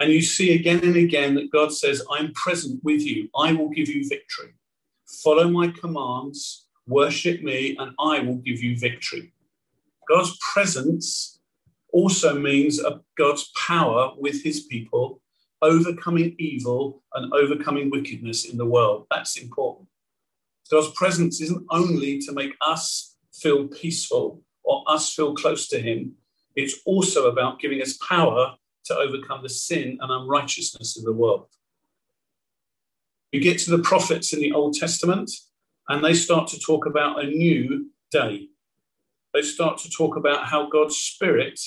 And 0.00 0.12
you 0.12 0.22
see 0.22 0.54
again 0.54 0.80
and 0.84 0.96
again 0.96 1.34
that 1.34 1.50
God 1.50 1.72
says, 1.72 2.04
I'm 2.10 2.32
present 2.32 2.82
with 2.84 3.00
you. 3.02 3.28
I 3.36 3.52
will 3.52 3.68
give 3.68 3.88
you 3.88 4.08
victory. 4.08 4.54
Follow 5.06 5.48
my 5.48 5.68
commands, 5.68 6.66
worship 6.86 7.42
me, 7.42 7.76
and 7.78 7.92
I 7.98 8.20
will 8.20 8.36
give 8.36 8.62
you 8.62 8.78
victory. 8.78 9.32
God's 10.08 10.38
presence 10.38 11.37
also 11.92 12.38
means 12.38 12.80
God's 13.16 13.50
power 13.56 14.12
with 14.16 14.42
his 14.42 14.60
people, 14.60 15.20
overcoming 15.62 16.36
evil 16.38 17.02
and 17.14 17.32
overcoming 17.32 17.90
wickedness 17.90 18.44
in 18.44 18.56
the 18.56 18.66
world. 18.66 19.06
That's 19.10 19.36
important. 19.36 19.88
God's 20.70 20.90
presence 20.92 21.40
isn't 21.40 21.66
only 21.70 22.18
to 22.20 22.32
make 22.32 22.54
us 22.60 23.16
feel 23.32 23.66
peaceful 23.68 24.42
or 24.62 24.84
us 24.86 25.14
feel 25.14 25.34
close 25.34 25.66
to 25.68 25.80
him. 25.80 26.12
It's 26.54 26.80
also 26.84 27.30
about 27.30 27.58
giving 27.58 27.80
us 27.80 27.96
power 27.96 28.54
to 28.84 28.96
overcome 28.96 29.42
the 29.42 29.48
sin 29.48 29.98
and 30.00 30.10
unrighteousness 30.12 30.98
of 30.98 31.04
the 31.04 31.12
world. 31.12 31.46
We 33.32 33.40
get 33.40 33.58
to 33.60 33.70
the 33.70 33.82
prophets 33.82 34.32
in 34.32 34.40
the 34.40 34.52
Old 34.52 34.74
Testament, 34.74 35.30
and 35.88 36.04
they 36.04 36.14
start 36.14 36.48
to 36.48 36.58
talk 36.58 36.86
about 36.86 37.22
a 37.22 37.26
new 37.26 37.90
day. 38.10 38.48
They 39.34 39.42
start 39.42 39.78
to 39.78 39.90
talk 39.90 40.16
about 40.16 40.46
how 40.46 40.68
God's 40.68 40.96
Spirit, 40.96 41.60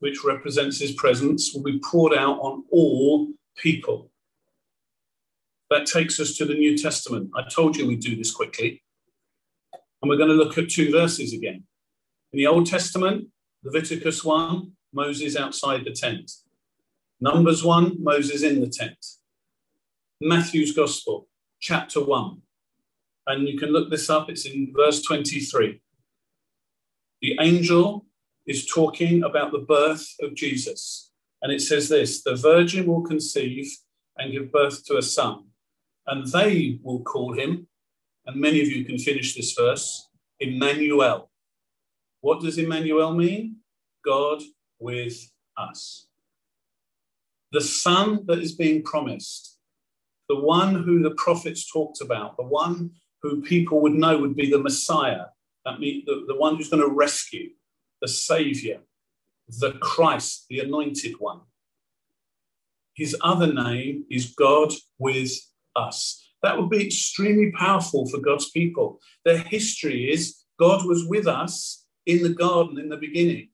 which 0.00 0.24
represents 0.24 0.80
his 0.80 0.92
presence, 0.92 1.52
will 1.54 1.62
be 1.62 1.78
poured 1.80 2.14
out 2.14 2.38
on 2.40 2.64
all 2.70 3.28
people. 3.56 4.10
That 5.70 5.86
takes 5.86 6.20
us 6.20 6.36
to 6.36 6.44
the 6.44 6.54
New 6.54 6.76
Testament. 6.76 7.30
I 7.34 7.42
told 7.48 7.76
you 7.76 7.86
we'd 7.86 8.00
do 8.00 8.16
this 8.16 8.30
quickly. 8.30 8.82
And 10.00 10.08
we're 10.08 10.18
going 10.18 10.28
to 10.28 10.34
look 10.34 10.58
at 10.58 10.68
two 10.68 10.90
verses 10.90 11.32
again. 11.32 11.64
In 12.32 12.38
the 12.38 12.46
Old 12.46 12.66
Testament, 12.66 13.28
Leviticus 13.64 14.24
1, 14.24 14.72
Moses 14.92 15.36
outside 15.36 15.84
the 15.84 15.92
tent. 15.92 16.30
Numbers 17.20 17.64
1, 17.64 17.96
Moses 18.02 18.42
in 18.42 18.60
the 18.60 18.68
tent. 18.68 19.04
Matthew's 20.20 20.72
Gospel, 20.74 21.26
chapter 21.60 22.04
1. 22.04 22.42
And 23.26 23.48
you 23.48 23.58
can 23.58 23.70
look 23.70 23.90
this 23.90 24.08
up, 24.08 24.30
it's 24.30 24.46
in 24.46 24.72
verse 24.76 25.02
23. 25.02 25.80
The 27.22 27.36
angel 27.40 28.06
is 28.46 28.66
talking 28.66 29.22
about 29.22 29.52
the 29.52 29.58
birth 29.58 30.06
of 30.20 30.34
Jesus. 30.34 31.10
And 31.42 31.52
it 31.52 31.60
says 31.60 31.88
this 31.88 32.22
the 32.22 32.36
virgin 32.36 32.86
will 32.86 33.02
conceive 33.02 33.70
and 34.18 34.32
give 34.32 34.52
birth 34.52 34.84
to 34.86 34.96
a 34.96 35.02
son, 35.02 35.44
and 36.06 36.26
they 36.28 36.78
will 36.82 37.02
call 37.02 37.34
him, 37.34 37.66
and 38.24 38.40
many 38.40 38.62
of 38.62 38.68
you 38.68 38.84
can 38.84 38.98
finish 38.98 39.34
this 39.34 39.52
verse, 39.52 40.08
Emmanuel, 40.40 41.30
what 42.20 42.40
does 42.40 42.58
Emmanuel 42.58 43.14
mean? 43.14 43.56
God 44.04 44.42
with 44.78 45.30
us. 45.56 46.08
The 47.52 47.60
son 47.60 48.24
that 48.26 48.40
is 48.40 48.52
being 48.52 48.82
promised, 48.82 49.58
the 50.28 50.40
one 50.40 50.74
who 50.82 51.02
the 51.02 51.12
prophets 51.12 51.70
talked 51.70 52.00
about, 52.00 52.36
the 52.36 52.42
one 52.42 52.90
who 53.22 53.42
people 53.42 53.80
would 53.82 53.94
know 53.94 54.18
would 54.18 54.34
be 54.34 54.50
the 54.50 54.58
Messiah, 54.58 55.26
that 55.64 55.78
means 55.78 56.04
the, 56.06 56.24
the 56.26 56.36
one 56.36 56.56
who's 56.56 56.68
going 56.68 56.82
to 56.82 56.94
rescue, 56.94 57.50
the 58.00 58.08
Savior, 58.08 58.80
the 59.48 59.72
Christ, 59.80 60.46
the 60.48 60.60
anointed 60.60 61.14
one. 61.18 61.40
His 62.94 63.16
other 63.20 63.52
name 63.52 64.04
is 64.10 64.34
God 64.34 64.72
with 64.98 65.32
us. 65.74 66.22
That 66.42 66.58
would 66.58 66.70
be 66.70 66.86
extremely 66.86 67.52
powerful 67.52 68.08
for 68.08 68.18
God's 68.18 68.50
people. 68.50 69.00
Their 69.24 69.38
history 69.38 70.10
is 70.10 70.42
God 70.58 70.86
was 70.86 71.06
with 71.06 71.26
us 71.26 71.84
in 72.06 72.22
the 72.22 72.30
garden 72.30 72.78
in 72.78 72.88
the 72.88 72.96
beginning. 72.96 73.48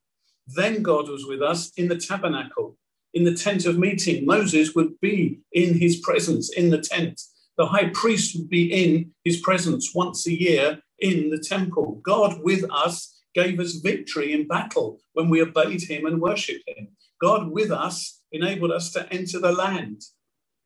Then 0.47 0.83
God 0.83 1.09
was 1.09 1.27
with 1.27 1.43
us 1.43 1.73
in 1.77 1.89
the 1.89 1.97
tabernacle, 1.97 2.77
in 3.15 3.25
the 3.25 3.35
tent 3.35 3.67
of 3.67 3.79
meeting. 3.79 4.27
Moses 4.27 4.75
would 4.75 5.01
be 5.01 5.41
in 5.53 5.79
his 5.79 5.97
presence 5.97 6.53
in 6.53 6.71
the 6.71 6.81
tent. 6.81 7.21
The 7.57 7.67
high 7.67 7.91
priest 7.91 8.37
would 8.37 8.49
be 8.49 8.73
in 8.73 9.13
his 9.25 9.39
presence 9.39 9.93
once 9.95 10.27
a 10.27 10.33
year 10.33 10.81
in 10.99 11.31
the 11.31 11.39
temple. 11.39 12.01
God 12.05 12.41
with 12.43 12.65
us 12.71 13.22
gave 13.35 13.59
us 13.61 13.75
victory 13.75 14.33
in 14.33 14.47
battle 14.47 15.01
when 15.13 15.29
we 15.29 15.43
obeyed 15.43 15.83
him 15.83 16.07
and 16.07 16.21
worshipped 16.21 16.69
him. 16.69 16.89
God 17.21 17.51
with 17.51 17.71
us 17.71 18.21
enabled 18.33 18.73
us 18.73 18.93
to 18.93 19.11
enter 19.13 19.39
the 19.39 19.53
land. 19.53 20.03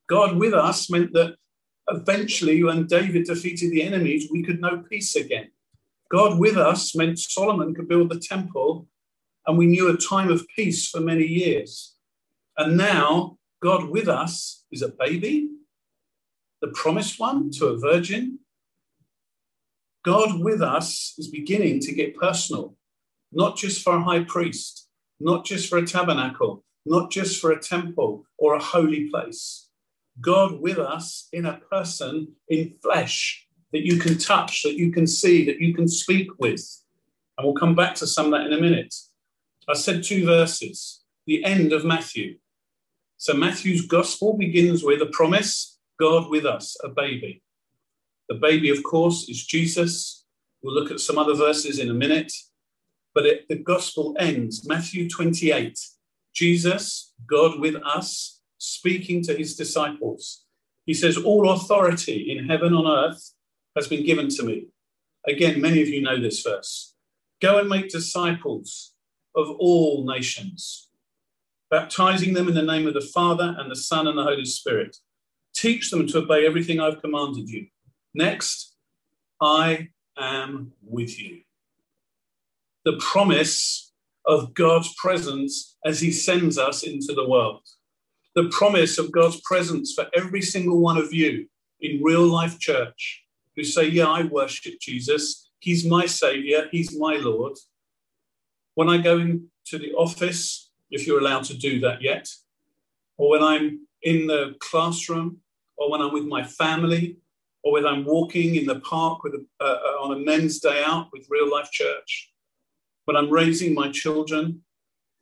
God 0.08 0.36
with 0.36 0.54
us 0.54 0.90
meant 0.90 1.12
that 1.12 1.36
eventually, 1.88 2.62
when 2.62 2.86
David 2.86 3.24
defeated 3.24 3.70
the 3.70 3.82
enemies, 3.82 4.28
we 4.30 4.42
could 4.42 4.60
know 4.60 4.84
peace 4.88 5.14
again. 5.16 5.50
God 6.10 6.38
with 6.38 6.56
us 6.56 6.94
meant 6.94 7.18
Solomon 7.18 7.74
could 7.74 7.88
build 7.88 8.10
the 8.10 8.20
temple, 8.20 8.86
and 9.46 9.58
we 9.58 9.66
knew 9.66 9.88
a 9.88 9.96
time 9.96 10.30
of 10.30 10.46
peace 10.54 10.88
for 10.88 11.00
many 11.00 11.24
years. 11.24 11.96
And 12.56 12.76
now, 12.76 13.38
God 13.62 13.88
with 13.90 14.08
us 14.08 14.64
is 14.70 14.82
a 14.82 14.88
baby, 14.88 15.48
the 16.60 16.68
promised 16.68 17.18
one 17.18 17.50
to 17.52 17.66
a 17.66 17.78
virgin. 17.78 18.38
God 20.06 20.38
with 20.38 20.62
us 20.62 21.14
is 21.18 21.26
beginning 21.26 21.80
to 21.80 21.92
get 21.92 22.16
personal, 22.16 22.76
not 23.32 23.56
just 23.56 23.82
for 23.82 23.96
a 23.96 24.02
high 24.04 24.22
priest, 24.22 24.88
not 25.18 25.44
just 25.44 25.68
for 25.68 25.78
a 25.78 25.86
tabernacle, 25.86 26.62
not 26.86 27.10
just 27.10 27.40
for 27.40 27.50
a 27.50 27.60
temple 27.60 28.24
or 28.38 28.54
a 28.54 28.62
holy 28.62 29.10
place. 29.10 29.68
God 30.20 30.60
with 30.60 30.78
us 30.78 31.26
in 31.32 31.44
a 31.44 31.58
person 31.72 32.28
in 32.48 32.76
flesh 32.84 33.48
that 33.72 33.84
you 33.84 33.98
can 33.98 34.16
touch, 34.16 34.62
that 34.62 34.78
you 34.78 34.92
can 34.92 35.08
see, 35.08 35.44
that 35.44 35.58
you 35.58 35.74
can 35.74 35.88
speak 35.88 36.28
with. 36.38 36.64
And 37.36 37.44
we'll 37.44 37.56
come 37.56 37.74
back 37.74 37.96
to 37.96 38.06
some 38.06 38.26
of 38.26 38.30
that 38.30 38.46
in 38.46 38.52
a 38.52 38.60
minute. 38.60 38.94
I 39.68 39.74
said 39.74 40.04
two 40.04 40.24
verses, 40.24 41.02
the 41.26 41.44
end 41.44 41.72
of 41.72 41.84
Matthew. 41.84 42.38
So 43.16 43.34
Matthew's 43.34 43.84
gospel 43.84 44.38
begins 44.38 44.84
with 44.84 45.02
a 45.02 45.06
promise 45.06 45.80
God 45.98 46.30
with 46.30 46.46
us, 46.46 46.76
a 46.84 46.90
baby. 46.90 47.42
The 48.28 48.34
baby, 48.34 48.70
of 48.70 48.82
course, 48.82 49.28
is 49.28 49.44
Jesus. 49.44 50.24
We'll 50.62 50.74
look 50.74 50.90
at 50.90 51.00
some 51.00 51.18
other 51.18 51.34
verses 51.34 51.78
in 51.78 51.90
a 51.90 51.94
minute. 51.94 52.32
But 53.14 53.26
it, 53.26 53.48
the 53.48 53.56
gospel 53.56 54.14
ends, 54.18 54.68
Matthew 54.68 55.08
28, 55.08 55.78
Jesus, 56.34 57.14
God 57.26 57.58
with 57.58 57.76
us, 57.76 58.40
speaking 58.58 59.22
to 59.22 59.34
his 59.34 59.56
disciples. 59.56 60.44
He 60.84 60.94
says, 60.94 61.16
All 61.16 61.50
authority 61.50 62.30
in 62.30 62.46
heaven 62.46 62.68
and 62.68 62.86
on 62.86 63.10
earth 63.10 63.32
has 63.74 63.88
been 63.88 64.04
given 64.04 64.28
to 64.30 64.42
me. 64.42 64.68
Again, 65.26 65.60
many 65.60 65.82
of 65.82 65.88
you 65.88 66.02
know 66.02 66.20
this 66.20 66.42
verse. 66.42 66.94
Go 67.40 67.58
and 67.58 67.68
make 67.68 67.88
disciples 67.88 68.94
of 69.34 69.50
all 69.58 70.06
nations, 70.06 70.88
baptizing 71.70 72.34
them 72.34 72.48
in 72.48 72.54
the 72.54 72.62
name 72.62 72.86
of 72.86 72.94
the 72.94 73.00
Father 73.00 73.54
and 73.58 73.70
the 73.70 73.76
Son 73.76 74.06
and 74.06 74.16
the 74.16 74.24
Holy 74.24 74.44
Spirit. 74.44 74.96
Teach 75.54 75.90
them 75.90 76.06
to 76.08 76.18
obey 76.18 76.46
everything 76.46 76.80
I've 76.80 77.02
commanded 77.02 77.48
you. 77.48 77.66
Next, 78.16 78.74
I 79.42 79.90
am 80.16 80.72
with 80.82 81.20
you. 81.20 81.42
The 82.86 82.96
promise 82.96 83.92
of 84.24 84.54
God's 84.54 84.94
presence 84.94 85.76
as 85.84 86.00
He 86.00 86.10
sends 86.10 86.56
us 86.56 86.82
into 86.82 87.12
the 87.12 87.28
world. 87.28 87.60
The 88.34 88.48
promise 88.48 88.96
of 88.96 89.12
God's 89.12 89.42
presence 89.42 89.92
for 89.92 90.06
every 90.16 90.40
single 90.40 90.80
one 90.80 90.96
of 90.96 91.12
you 91.12 91.46
in 91.82 92.02
real 92.02 92.26
life 92.26 92.58
church 92.58 93.22
who 93.54 93.64
say, 93.64 93.86
Yeah, 93.86 94.06
I 94.06 94.22
worship 94.22 94.80
Jesus. 94.80 95.50
He's 95.58 95.84
my 95.84 96.06
Savior. 96.06 96.68
He's 96.72 96.98
my 96.98 97.16
Lord. 97.16 97.58
when 98.76 98.88
I 98.88 98.96
go 98.96 99.18
into 99.18 99.78
the 99.78 99.92
office, 99.92 100.70
if 100.90 101.06
you're 101.06 101.20
allowed 101.20 101.44
to 101.44 101.54
do 101.54 101.80
that 101.80 102.00
yet, 102.00 102.30
or 103.18 103.28
when 103.28 103.42
I'm 103.42 103.86
in 104.00 104.26
the 104.26 104.54
classroom, 104.60 105.40
or 105.76 105.90
when 105.90 106.00
I'm 106.00 106.14
with 106.14 106.24
my 106.24 106.44
family, 106.44 107.18
or 107.66 107.72
when 107.72 107.84
I'm 107.84 108.04
walking 108.04 108.54
in 108.54 108.64
the 108.64 108.78
park 108.78 109.24
with 109.24 109.34
a, 109.34 109.44
uh, 109.60 109.64
uh, 109.64 110.04
on 110.04 110.16
a 110.16 110.24
men's 110.24 110.60
day 110.60 110.84
out 110.86 111.08
with 111.12 111.26
Real 111.28 111.50
Life 111.50 111.68
Church, 111.72 112.32
when 113.06 113.16
I'm 113.16 113.28
raising 113.28 113.74
my 113.74 113.90
children, 113.90 114.62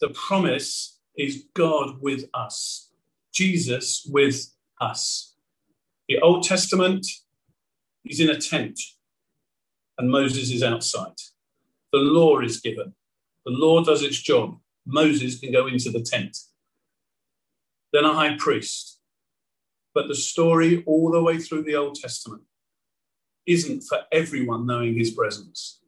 the 0.03 0.11
promise 0.11 1.01
is 1.17 1.47
God 1.55 2.03
with 2.03 2.27
us, 2.35 2.91
Jesus 3.33 4.07
with 4.13 4.53
us. 4.79 5.37
The 6.07 6.19
Old 6.19 6.43
Testament 6.43 7.07
is 8.05 8.21
in 8.21 8.29
a 8.29 8.39
tent, 8.39 8.79
and 9.97 10.11
Moses 10.11 10.51
is 10.51 10.63
outside. 10.63 11.17
The 11.95 11.99
law 12.01 12.41
is 12.41 12.61
given, 12.61 12.93
the 13.47 13.53
law 13.53 13.83
does 13.83 14.03
its 14.03 14.21
job. 14.21 14.59
Moses 14.85 15.41
can 15.41 15.51
go 15.51 15.67
into 15.67 15.91
the 15.91 16.03
tent. 16.03 16.37
Then 17.95 18.05
a 18.05 18.13
high 18.13 18.37
priest. 18.37 18.94
But 19.95 20.09
the 20.09 20.15
story, 20.15 20.83
all 20.87 21.11
the 21.11 21.23
way 21.23 21.39
through 21.39 21.63
the 21.63 21.77
Old 21.77 21.95
Testament, 21.95 22.43
isn't 23.47 23.83
for 23.83 24.01
everyone 24.11 24.67
knowing 24.67 24.99
his 24.99 25.13
presence 25.13 25.81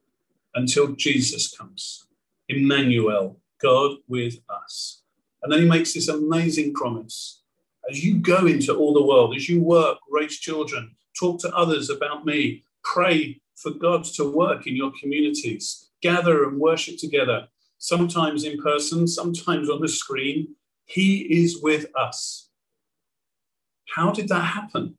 until 0.55 0.89
Jesus 0.89 1.55
comes. 1.55 2.07
Emmanuel, 2.49 3.41
God 3.61 3.97
with 4.07 4.39
us. 4.49 5.03
And 5.43 5.53
then 5.53 5.63
he 5.63 5.69
makes 5.69 5.93
this 5.93 6.09
amazing 6.09 6.75
promise. 6.75 7.43
As 7.91 8.05
you 8.05 8.19
go 8.19 8.47
into 8.47 8.75
all 8.75 8.95
the 8.95 9.05
world, 9.05 9.35
as 9.35 9.49
you 9.49 9.61
work, 9.61 9.99
raise 10.11 10.39
children, 10.39 10.95
talk 11.19 11.41
to 11.41 11.55
others 11.55 11.91
about 11.91 12.25
me, 12.25 12.65
pray 12.83 13.41
for 13.57 13.71
God 13.71 14.05
to 14.05 14.31
work 14.31 14.67
in 14.67 14.77
your 14.77 14.93
communities, 15.01 15.91
gather 16.03 16.45
and 16.45 16.59
worship 16.59 16.99
together, 16.99 17.49
sometimes 17.79 18.45
in 18.45 18.61
person, 18.61 19.07
sometimes 19.07 19.71
on 19.71 19.81
the 19.81 19.89
screen. 19.89 20.55
He 20.85 21.43
is 21.43 21.61
with 21.61 21.87
us. 21.97 22.51
How 23.95 24.11
did 24.11 24.29
that 24.29 24.41
happen? 24.41 24.97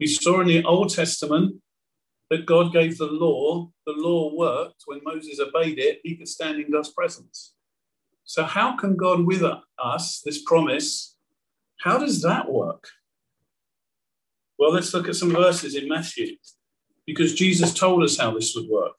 We 0.00 0.06
saw 0.06 0.40
in 0.40 0.48
the 0.48 0.64
Old 0.64 0.92
Testament 0.94 1.56
that 2.30 2.46
God 2.46 2.72
gave 2.72 2.98
the 2.98 3.06
law. 3.06 3.70
The 3.86 3.92
law 3.92 4.34
worked. 4.34 4.82
When 4.86 5.00
Moses 5.04 5.40
obeyed 5.40 5.78
it, 5.78 6.00
he 6.02 6.16
could 6.16 6.28
stand 6.28 6.60
in 6.60 6.70
God's 6.70 6.92
presence. 6.92 7.54
So, 8.24 8.44
how 8.44 8.76
can 8.76 8.96
God 8.96 9.26
with 9.26 9.42
us, 9.78 10.22
this 10.24 10.42
promise, 10.42 11.16
how 11.80 11.98
does 11.98 12.22
that 12.22 12.50
work? 12.50 12.88
Well, 14.58 14.72
let's 14.72 14.94
look 14.94 15.08
at 15.08 15.16
some 15.16 15.32
verses 15.32 15.74
in 15.74 15.88
Matthew 15.88 16.36
because 17.06 17.34
Jesus 17.34 17.74
told 17.74 18.02
us 18.02 18.16
how 18.16 18.32
this 18.32 18.54
would 18.54 18.68
work. 18.68 18.96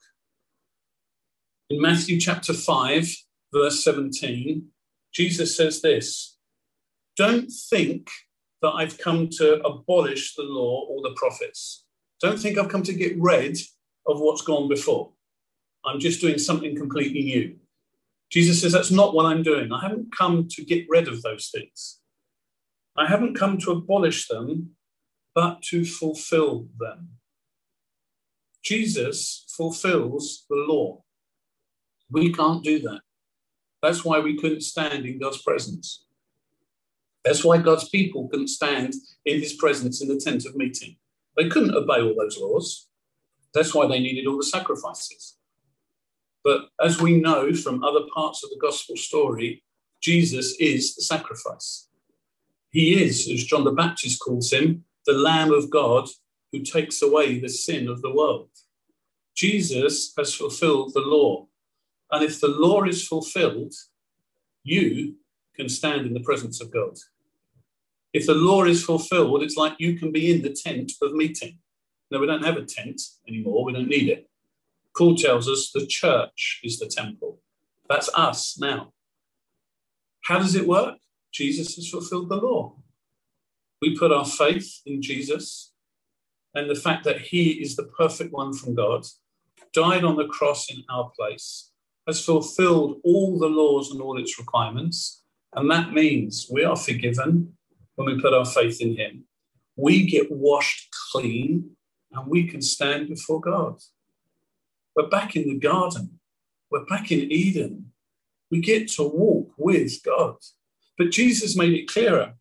In 1.70 1.80
Matthew 1.80 2.20
chapter 2.20 2.52
5, 2.52 3.08
verse 3.52 3.82
17, 3.82 4.68
Jesus 5.12 5.56
says 5.56 5.80
this 5.82 6.36
Don't 7.16 7.50
think 7.50 8.08
that 8.62 8.70
I've 8.70 8.98
come 8.98 9.28
to 9.38 9.60
abolish 9.62 10.34
the 10.34 10.42
law 10.42 10.86
or 10.88 11.02
the 11.02 11.14
prophets. 11.16 11.84
Don't 12.20 12.38
think 12.38 12.58
I've 12.58 12.68
come 12.68 12.82
to 12.84 12.94
get 12.94 13.16
rid 13.18 13.58
of 14.06 14.20
what's 14.20 14.42
gone 14.42 14.68
before. 14.68 15.12
I'm 15.84 16.00
just 16.00 16.20
doing 16.20 16.38
something 16.38 16.76
completely 16.76 17.22
new. 17.22 17.56
Jesus 18.30 18.60
says, 18.60 18.72
That's 18.72 18.90
not 18.90 19.14
what 19.14 19.26
I'm 19.26 19.42
doing. 19.42 19.72
I 19.72 19.80
haven't 19.82 20.16
come 20.16 20.48
to 20.50 20.64
get 20.64 20.86
rid 20.88 21.08
of 21.08 21.22
those 21.22 21.50
things. 21.54 22.00
I 22.96 23.06
haven't 23.06 23.38
come 23.38 23.58
to 23.58 23.72
abolish 23.72 24.26
them, 24.26 24.70
but 25.34 25.62
to 25.64 25.84
fulfill 25.84 26.66
them. 26.78 27.10
Jesus 28.64 29.44
fulfills 29.56 30.44
the 30.48 30.56
law. 30.56 31.04
We 32.10 32.32
can't 32.32 32.64
do 32.64 32.80
that. 32.80 33.00
That's 33.82 34.04
why 34.04 34.18
we 34.18 34.38
couldn't 34.38 34.62
stand 34.62 35.04
in 35.06 35.20
God's 35.20 35.42
presence. 35.42 36.05
That's 37.26 37.44
why 37.44 37.58
God's 37.58 37.88
people 37.88 38.28
couldn't 38.28 38.46
stand 38.46 38.94
in 39.24 39.40
his 39.40 39.54
presence 39.54 40.00
in 40.00 40.06
the 40.06 40.16
tent 40.16 40.46
of 40.46 40.54
meeting. 40.54 40.96
They 41.36 41.48
couldn't 41.48 41.74
obey 41.74 42.00
all 42.00 42.14
those 42.16 42.38
laws. 42.38 42.86
That's 43.52 43.74
why 43.74 43.88
they 43.88 43.98
needed 43.98 44.28
all 44.28 44.36
the 44.36 44.44
sacrifices. 44.44 45.36
But 46.44 46.68
as 46.80 47.00
we 47.00 47.20
know 47.20 47.52
from 47.52 47.82
other 47.82 48.06
parts 48.14 48.44
of 48.44 48.50
the 48.50 48.58
gospel 48.60 48.96
story, 48.96 49.64
Jesus 50.00 50.54
is 50.60 50.94
the 50.94 51.02
sacrifice. 51.02 51.88
He 52.70 53.02
is, 53.02 53.28
as 53.28 53.42
John 53.42 53.64
the 53.64 53.72
Baptist 53.72 54.20
calls 54.20 54.52
him, 54.52 54.84
the 55.04 55.12
Lamb 55.12 55.52
of 55.52 55.68
God 55.68 56.08
who 56.52 56.60
takes 56.60 57.02
away 57.02 57.40
the 57.40 57.48
sin 57.48 57.88
of 57.88 58.02
the 58.02 58.14
world. 58.14 58.50
Jesus 59.34 60.12
has 60.16 60.32
fulfilled 60.32 60.92
the 60.94 61.00
law. 61.00 61.48
And 62.12 62.22
if 62.22 62.40
the 62.40 62.48
law 62.48 62.84
is 62.84 63.04
fulfilled, 63.04 63.74
you 64.62 65.16
can 65.56 65.68
stand 65.68 66.06
in 66.06 66.14
the 66.14 66.20
presence 66.20 66.60
of 66.60 66.70
God. 66.70 66.96
If 68.16 68.24
the 68.24 68.34
law 68.34 68.64
is 68.64 68.82
fulfilled, 68.82 69.42
it's 69.42 69.58
like 69.58 69.74
you 69.78 69.98
can 69.98 70.10
be 70.10 70.32
in 70.32 70.40
the 70.40 70.56
tent 70.64 70.92
of 71.02 71.12
meeting. 71.12 71.58
No, 72.10 72.18
we 72.18 72.26
don't 72.26 72.46
have 72.46 72.56
a 72.56 72.64
tent 72.64 73.02
anymore. 73.28 73.62
We 73.62 73.74
don't 73.74 73.90
need 73.90 74.08
it. 74.08 74.30
Paul 74.96 75.16
tells 75.16 75.50
us 75.50 75.70
the 75.70 75.86
church 75.86 76.62
is 76.64 76.78
the 76.78 76.86
temple. 76.86 77.40
That's 77.90 78.08
us 78.14 78.58
now. 78.58 78.94
How 80.24 80.38
does 80.38 80.54
it 80.54 80.66
work? 80.66 80.96
Jesus 81.30 81.76
has 81.76 81.90
fulfilled 81.90 82.30
the 82.30 82.36
law. 82.36 82.76
We 83.82 83.98
put 83.98 84.12
our 84.12 84.24
faith 84.24 84.80
in 84.86 85.02
Jesus 85.02 85.74
and 86.54 86.70
the 86.70 86.74
fact 86.74 87.04
that 87.04 87.20
he 87.20 87.50
is 87.50 87.76
the 87.76 87.90
perfect 87.98 88.32
one 88.32 88.54
from 88.54 88.74
God, 88.74 89.04
died 89.74 90.04
on 90.04 90.16
the 90.16 90.26
cross 90.26 90.70
in 90.70 90.84
our 90.88 91.12
place, 91.14 91.70
has 92.06 92.24
fulfilled 92.24 92.96
all 93.04 93.38
the 93.38 93.50
laws 93.60 93.90
and 93.90 94.00
all 94.00 94.18
its 94.18 94.38
requirements. 94.38 95.22
And 95.52 95.70
that 95.70 95.92
means 95.92 96.48
we 96.50 96.64
are 96.64 96.76
forgiven 96.76 97.55
when 97.96 98.06
we 98.06 98.20
put 98.20 98.34
our 98.34 98.44
faith 98.44 98.80
in 98.80 98.96
him. 98.96 99.24
We 99.76 100.06
get 100.06 100.30
washed 100.30 100.94
clean 101.10 101.76
and 102.12 102.26
we 102.28 102.46
can 102.46 102.62
stand 102.62 103.08
before 103.08 103.40
God. 103.40 103.80
We're 104.94 105.08
back 105.08 105.36
in 105.36 105.48
the 105.48 105.58
garden. 105.58 106.20
We're 106.70 106.86
back 106.86 107.10
in 107.10 107.30
Eden. 107.30 107.92
We 108.50 108.60
get 108.60 108.88
to 108.92 109.02
walk 109.02 109.50
with 109.58 110.02
God. 110.04 110.36
But 110.96 111.10
Jesus 111.10 111.56
made 111.56 111.74
it 111.74 111.88
clearer. 111.88 112.34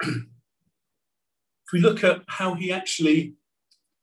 if 0.02 0.12
we 1.72 1.80
look 1.80 2.02
at 2.02 2.22
how 2.26 2.54
he 2.54 2.72
actually 2.72 3.34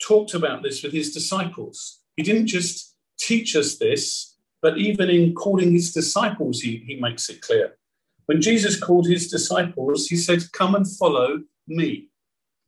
talked 0.02 0.34
about 0.34 0.64
this 0.64 0.84
with 0.84 0.94
his 0.94 1.14
disciples, 1.14 2.00
he 2.16 2.24
didn't 2.24 2.48
just 2.48 2.96
teach 3.20 3.56
us 3.56 3.78
this, 3.78 4.38
but 4.62 4.78
even 4.78 5.10
in 5.10 5.34
calling 5.34 5.74
his 5.74 5.94
disciples, 5.94 6.62
he, 6.62 6.84
he 6.88 6.96
makes 6.96 7.30
it 7.30 7.42
clear. 7.42 7.78
When 8.26 8.42
Jesus 8.42 8.80
called 8.80 9.08
his 9.08 9.30
disciples, 9.30 10.08
he 10.08 10.16
said, 10.16 10.52
Come 10.54 10.76
and 10.76 10.90
follow 10.90 11.42
me. 11.68 12.10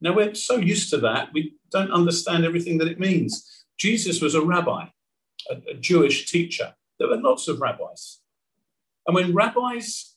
Now, 0.02 0.14
we're 0.14 0.36
so 0.36 0.58
used 0.58 0.90
to 0.90 0.98
that, 0.98 1.30
we 1.34 1.56
don't 1.72 1.92
understand 1.92 2.44
everything 2.44 2.78
that 2.80 2.90
it 2.90 3.00
means. 3.00 3.66
Jesus 3.78 4.22
was 4.22 4.36
a 4.36 4.42
rabbi, 4.42 4.88
a, 5.50 5.56
a 5.72 5.74
Jewish 5.76 6.26
teacher. 6.30 6.74
There 7.00 7.08
were 7.08 7.18
lots 7.18 7.48
of 7.48 7.62
rabbis. 7.62 8.20
And 9.08 9.16
when 9.16 9.34
rabbis 9.34 10.16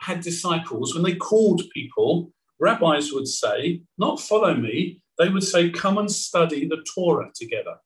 had 0.00 0.20
disciples, 0.20 0.94
when 0.94 1.02
they 1.02 1.14
called 1.14 1.62
people, 1.72 2.32
rabbis 2.58 3.12
would 3.12 3.28
say, 3.28 3.82
not 3.98 4.20
follow 4.20 4.54
me, 4.54 5.02
they 5.18 5.28
would 5.28 5.44
say, 5.44 5.70
come 5.70 5.98
and 5.98 6.10
study 6.10 6.66
the 6.66 6.82
Torah 6.94 7.30
together, 7.34 7.76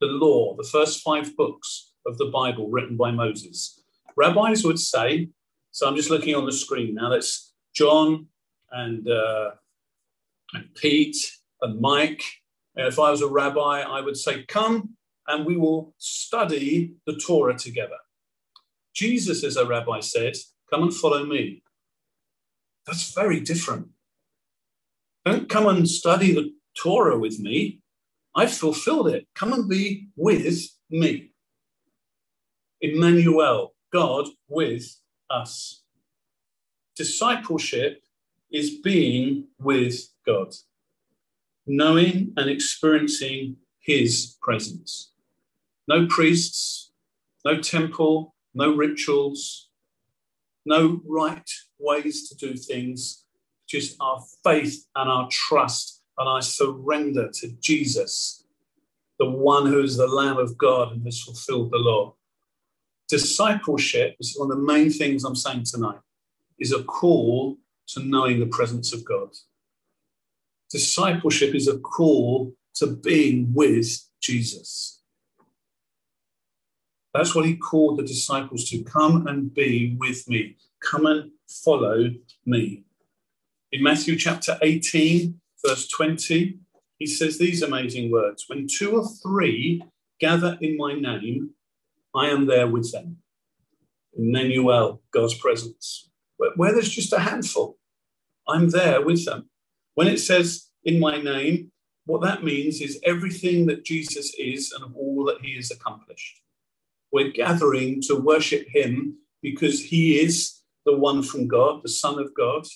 the 0.00 0.06
law, 0.06 0.56
the 0.56 0.68
first 0.68 1.02
five 1.02 1.36
books 1.36 1.92
of 2.06 2.18
the 2.18 2.26
Bible 2.26 2.68
written 2.68 2.96
by 2.96 3.10
Moses. 3.10 3.82
Rabbis 4.16 4.64
would 4.64 4.78
say, 4.78 5.28
so 5.76 5.86
I'm 5.86 5.94
just 5.94 6.08
looking 6.08 6.34
on 6.34 6.46
the 6.46 6.52
screen 6.52 6.94
now, 6.94 7.10
that's 7.10 7.52
John 7.74 8.28
and, 8.72 9.06
uh, 9.06 9.50
and 10.54 10.74
Pete 10.74 11.18
and 11.60 11.78
Mike. 11.78 12.22
And 12.76 12.86
if 12.88 12.98
I 12.98 13.10
was 13.10 13.20
a 13.20 13.28
rabbi, 13.28 13.82
I 13.82 14.00
would 14.00 14.16
say, 14.16 14.44
come 14.44 14.94
and 15.28 15.44
we 15.44 15.58
will 15.58 15.94
study 15.98 16.94
the 17.04 17.18
Torah 17.18 17.58
together. 17.58 17.98
Jesus, 18.94 19.44
as 19.44 19.58
a 19.58 19.66
rabbi, 19.66 20.00
said, 20.00 20.36
come 20.72 20.84
and 20.84 20.94
follow 20.94 21.26
me. 21.26 21.62
That's 22.86 23.12
very 23.12 23.40
different. 23.40 23.88
Don't 25.26 25.46
come 25.46 25.66
and 25.66 25.86
study 25.86 26.32
the 26.32 26.54
Torah 26.82 27.18
with 27.18 27.38
me. 27.38 27.82
I've 28.34 28.54
fulfilled 28.54 29.08
it. 29.08 29.28
Come 29.34 29.52
and 29.52 29.68
be 29.68 30.08
with 30.16 30.70
me. 30.88 31.32
Emmanuel, 32.80 33.74
God 33.92 34.28
with 34.48 34.96
us. 35.30 35.82
Discipleship 36.96 38.02
is 38.50 38.78
being 38.78 39.48
with 39.58 40.08
God, 40.24 40.54
knowing 41.66 42.32
and 42.36 42.48
experiencing 42.48 43.56
his 43.80 44.36
presence. 44.40 45.12
No 45.88 46.06
priests, 46.06 46.92
no 47.44 47.60
temple, 47.60 48.34
no 48.54 48.74
rituals, 48.74 49.68
no 50.64 51.00
right 51.06 51.48
ways 51.78 52.28
to 52.28 52.36
do 52.36 52.56
things 52.56 53.24
just 53.66 53.96
our 54.00 54.22
faith 54.44 54.86
and 54.94 55.10
our 55.10 55.28
trust 55.30 56.02
and 56.18 56.28
our 56.28 56.42
surrender 56.42 57.30
to 57.34 57.48
Jesus, 57.60 58.44
the 59.18 59.28
one 59.28 59.66
who 59.66 59.82
is 59.82 59.96
the 59.96 60.06
Lamb 60.06 60.38
of 60.38 60.56
God 60.56 60.92
and 60.92 61.04
has 61.04 61.20
fulfilled 61.20 61.72
the 61.72 61.78
law. 61.78 62.14
Discipleship 63.08 64.16
is 64.18 64.34
one 64.36 64.50
of 64.50 64.56
the 64.56 64.62
main 64.62 64.90
things 64.90 65.24
I'm 65.24 65.36
saying 65.36 65.64
tonight, 65.64 66.00
is 66.58 66.72
a 66.72 66.82
call 66.82 67.56
to 67.88 68.00
knowing 68.00 68.40
the 68.40 68.46
presence 68.46 68.92
of 68.92 69.04
God. 69.04 69.28
Discipleship 70.70 71.54
is 71.54 71.68
a 71.68 71.78
call 71.78 72.52
to 72.74 72.88
being 72.88 73.54
with 73.54 74.08
Jesus. 74.20 75.00
That's 77.14 77.34
what 77.34 77.46
he 77.46 77.56
called 77.56 77.98
the 77.98 78.02
disciples 78.02 78.68
to 78.70 78.82
come 78.82 79.26
and 79.26 79.54
be 79.54 79.96
with 79.98 80.28
me. 80.28 80.56
Come 80.82 81.06
and 81.06 81.30
follow 81.48 82.10
me. 82.44 82.84
In 83.72 83.82
Matthew 83.82 84.16
chapter 84.16 84.58
18, 84.60 85.40
verse 85.64 85.88
20, 85.88 86.58
he 86.98 87.06
says 87.06 87.38
these 87.38 87.62
amazing 87.62 88.10
words 88.10 88.44
When 88.48 88.66
two 88.66 88.96
or 88.96 89.08
three 89.22 89.82
gather 90.20 90.58
in 90.60 90.76
my 90.76 90.94
name, 90.94 91.50
I 92.16 92.28
am 92.28 92.46
there 92.46 92.66
with 92.66 92.90
them. 92.92 93.18
Emmanuel, 94.16 95.02
God's 95.10 95.34
presence. 95.34 96.08
Where, 96.38 96.50
where 96.56 96.72
there's 96.72 96.90
just 96.90 97.12
a 97.12 97.18
handful, 97.18 97.78
I'm 98.48 98.70
there 98.70 99.04
with 99.04 99.24
them. 99.24 99.50
When 99.94 100.08
it 100.08 100.18
says 100.18 100.68
in 100.84 100.98
my 100.98 101.20
name, 101.20 101.72
what 102.06 102.22
that 102.22 102.44
means 102.44 102.80
is 102.80 103.00
everything 103.04 103.66
that 103.66 103.84
Jesus 103.84 104.32
is 104.38 104.72
and 104.72 104.94
all 104.94 105.24
that 105.24 105.40
he 105.42 105.56
has 105.56 105.70
accomplished. 105.70 106.40
We're 107.12 107.32
gathering 107.32 108.00
to 108.02 108.14
worship 108.14 108.66
him 108.68 109.18
because 109.42 109.82
he 109.82 110.20
is 110.20 110.60
the 110.84 110.96
one 110.96 111.22
from 111.22 111.48
God, 111.48 111.82
the 111.82 111.88
Son 111.88 112.18
of 112.18 112.34
God, 112.34 112.66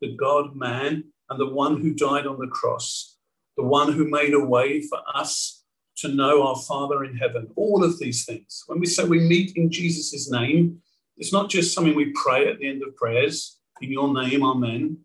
the 0.00 0.14
God 0.14 0.54
man, 0.54 1.04
and 1.28 1.40
the 1.40 1.52
one 1.52 1.80
who 1.80 1.94
died 1.94 2.26
on 2.26 2.38
the 2.38 2.46
cross, 2.46 3.16
the 3.56 3.64
one 3.64 3.92
who 3.92 4.08
made 4.08 4.34
a 4.34 4.44
way 4.44 4.80
for 4.82 5.00
us 5.14 5.55
to 5.96 6.08
know 6.08 6.46
our 6.46 6.56
Father 6.56 7.04
in 7.04 7.16
heaven. 7.16 7.48
All 7.56 7.82
of 7.82 7.98
these 7.98 8.24
things. 8.24 8.64
When 8.66 8.80
we 8.80 8.86
say 8.86 9.04
we 9.04 9.20
meet 9.20 9.56
in 9.56 9.70
Jesus' 9.70 10.30
name, 10.30 10.80
it's 11.16 11.32
not 11.32 11.48
just 11.48 11.74
something 11.74 11.94
we 11.94 12.12
pray 12.14 12.48
at 12.48 12.58
the 12.58 12.68
end 12.68 12.82
of 12.82 12.94
prayers, 12.96 13.58
in 13.80 13.90
your 13.90 14.12
name, 14.12 14.42
amen. 14.42 14.98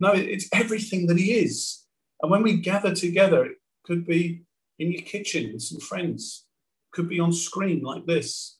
No, 0.00 0.12
it's 0.12 0.48
everything 0.52 1.06
that 1.06 1.18
he 1.18 1.32
is. 1.32 1.84
And 2.20 2.30
when 2.30 2.42
we 2.42 2.56
gather 2.56 2.94
together, 2.94 3.44
it 3.44 3.58
could 3.84 4.06
be 4.06 4.42
in 4.78 4.92
your 4.92 5.02
kitchen 5.02 5.52
with 5.52 5.62
some 5.62 5.80
friends, 5.80 6.46
it 6.88 6.96
could 6.96 7.08
be 7.08 7.20
on 7.20 7.32
screen 7.32 7.82
like 7.82 8.06
this. 8.06 8.58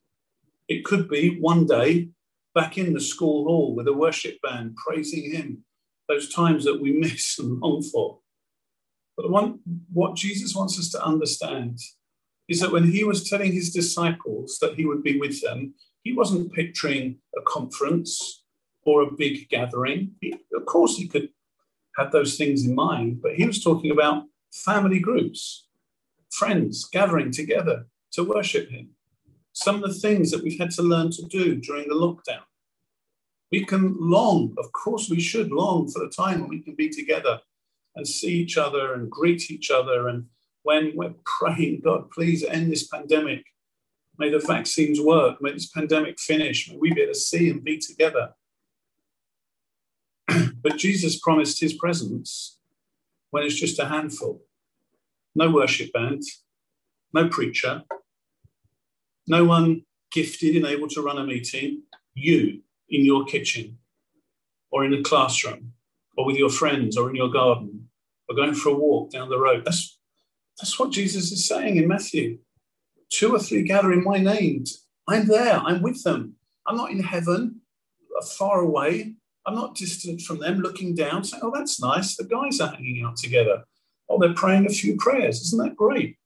It 0.68 0.84
could 0.84 1.08
be 1.08 1.40
one 1.40 1.66
day 1.66 2.08
back 2.54 2.78
in 2.78 2.92
the 2.92 3.00
school 3.00 3.44
hall 3.44 3.74
with 3.74 3.88
a 3.88 3.92
worship 3.92 4.40
band 4.42 4.76
praising 4.76 5.32
him, 5.32 5.64
those 6.08 6.32
times 6.32 6.64
that 6.64 6.80
we 6.80 6.92
miss 6.98 7.38
and 7.38 7.58
long 7.60 7.82
for. 7.82 8.18
But 9.16 9.30
one, 9.30 9.60
what 9.92 10.16
Jesus 10.16 10.54
wants 10.54 10.78
us 10.78 10.90
to 10.90 11.04
understand 11.04 11.78
is 12.48 12.60
that 12.60 12.72
when 12.72 12.90
he 12.90 13.04
was 13.04 13.28
telling 13.28 13.52
his 13.52 13.72
disciples 13.72 14.58
that 14.60 14.74
he 14.74 14.84
would 14.84 15.02
be 15.02 15.18
with 15.18 15.40
them, 15.42 15.74
he 16.02 16.12
wasn't 16.12 16.52
picturing 16.52 17.18
a 17.36 17.42
conference 17.42 18.44
or 18.84 19.02
a 19.02 19.12
big 19.12 19.48
gathering. 19.48 20.12
He, 20.20 20.34
of 20.54 20.66
course, 20.66 20.96
he 20.96 21.06
could 21.06 21.28
have 21.96 22.10
those 22.10 22.36
things 22.36 22.64
in 22.64 22.74
mind, 22.74 23.20
but 23.22 23.34
he 23.34 23.46
was 23.46 23.62
talking 23.62 23.90
about 23.90 24.24
family 24.52 24.98
groups, 24.98 25.68
friends 26.30 26.88
gathering 26.90 27.30
together 27.30 27.86
to 28.12 28.24
worship 28.24 28.70
him. 28.70 28.90
Some 29.52 29.76
of 29.76 29.82
the 29.82 29.94
things 29.94 30.30
that 30.30 30.42
we've 30.42 30.58
had 30.58 30.70
to 30.72 30.82
learn 30.82 31.10
to 31.12 31.22
do 31.24 31.56
during 31.56 31.88
the 31.88 31.94
lockdown. 31.94 32.42
We 33.50 33.64
can 33.66 33.94
long, 34.00 34.54
of 34.58 34.72
course, 34.72 35.10
we 35.10 35.20
should 35.20 35.52
long 35.52 35.88
for 35.88 35.98
the 35.98 36.10
time 36.10 36.40
when 36.40 36.48
we 36.48 36.60
can 36.60 36.74
be 36.74 36.88
together 36.88 37.40
and 37.94 38.06
see 38.06 38.32
each 38.32 38.56
other 38.56 38.94
and 38.94 39.10
greet 39.10 39.50
each 39.50 39.70
other. 39.70 40.08
And 40.08 40.26
when 40.62 40.92
we're 40.94 41.14
praying, 41.24 41.82
God, 41.84 42.10
please 42.10 42.44
end 42.44 42.70
this 42.70 42.86
pandemic. 42.86 43.44
May 44.18 44.30
the 44.30 44.38
vaccines 44.38 45.00
work. 45.00 45.40
May 45.40 45.52
this 45.52 45.68
pandemic 45.68 46.20
finish. 46.20 46.70
May 46.70 46.76
we 46.76 46.92
be 46.92 47.02
able 47.02 47.14
to 47.14 47.18
see 47.18 47.50
and 47.50 47.64
be 47.64 47.78
together. 47.78 48.30
but 50.62 50.76
Jesus 50.76 51.18
promised 51.18 51.60
his 51.60 51.72
presence 51.72 52.58
when 53.30 53.42
it's 53.42 53.54
just 53.54 53.78
a 53.78 53.86
handful. 53.86 54.42
No 55.34 55.50
worship 55.50 55.92
band, 55.92 56.22
no 57.14 57.28
preacher, 57.28 57.82
no 59.26 59.44
one 59.44 59.82
gifted 60.10 60.56
and 60.56 60.66
able 60.66 60.88
to 60.88 61.00
run 61.00 61.16
a 61.16 61.24
meeting. 61.24 61.82
You 62.14 62.60
in 62.90 63.06
your 63.06 63.24
kitchen 63.24 63.78
or 64.70 64.84
in 64.84 64.92
a 64.92 65.02
classroom 65.02 65.72
or 66.16 66.26
with 66.26 66.36
your 66.36 66.50
friends 66.50 66.96
or 66.96 67.10
in 67.10 67.16
your 67.16 67.30
garden 67.30 67.88
or 68.28 68.36
going 68.36 68.54
for 68.54 68.70
a 68.70 68.74
walk 68.74 69.10
down 69.10 69.28
the 69.28 69.38
road. 69.38 69.64
That's, 69.64 69.98
that's 70.58 70.78
what 70.78 70.90
Jesus 70.90 71.32
is 71.32 71.46
saying 71.46 71.76
in 71.76 71.88
Matthew. 71.88 72.38
Two 73.10 73.34
or 73.34 73.38
three 73.38 73.62
gather 73.62 73.92
in 73.92 74.04
my 74.04 74.18
name. 74.18 74.64
I'm 75.08 75.26
there. 75.26 75.58
I'm 75.58 75.82
with 75.82 76.02
them. 76.02 76.36
I'm 76.66 76.76
not 76.76 76.90
in 76.90 77.02
heaven, 77.02 77.60
uh, 78.16 78.24
far 78.24 78.60
away. 78.60 79.14
I'm 79.44 79.54
not 79.54 79.74
distant 79.74 80.20
from 80.20 80.38
them, 80.38 80.60
looking 80.60 80.94
down, 80.94 81.24
saying, 81.24 81.42
Oh, 81.44 81.52
that's 81.52 81.80
nice. 81.80 82.16
The 82.16 82.24
guys 82.24 82.60
are 82.60 82.68
hanging 82.68 83.04
out 83.04 83.16
together. 83.16 83.64
Oh, 84.08 84.18
they're 84.18 84.34
praying 84.34 84.66
a 84.66 84.70
few 84.70 84.96
prayers. 84.96 85.40
Isn't 85.40 85.64
that 85.64 85.76
great? 85.76 86.16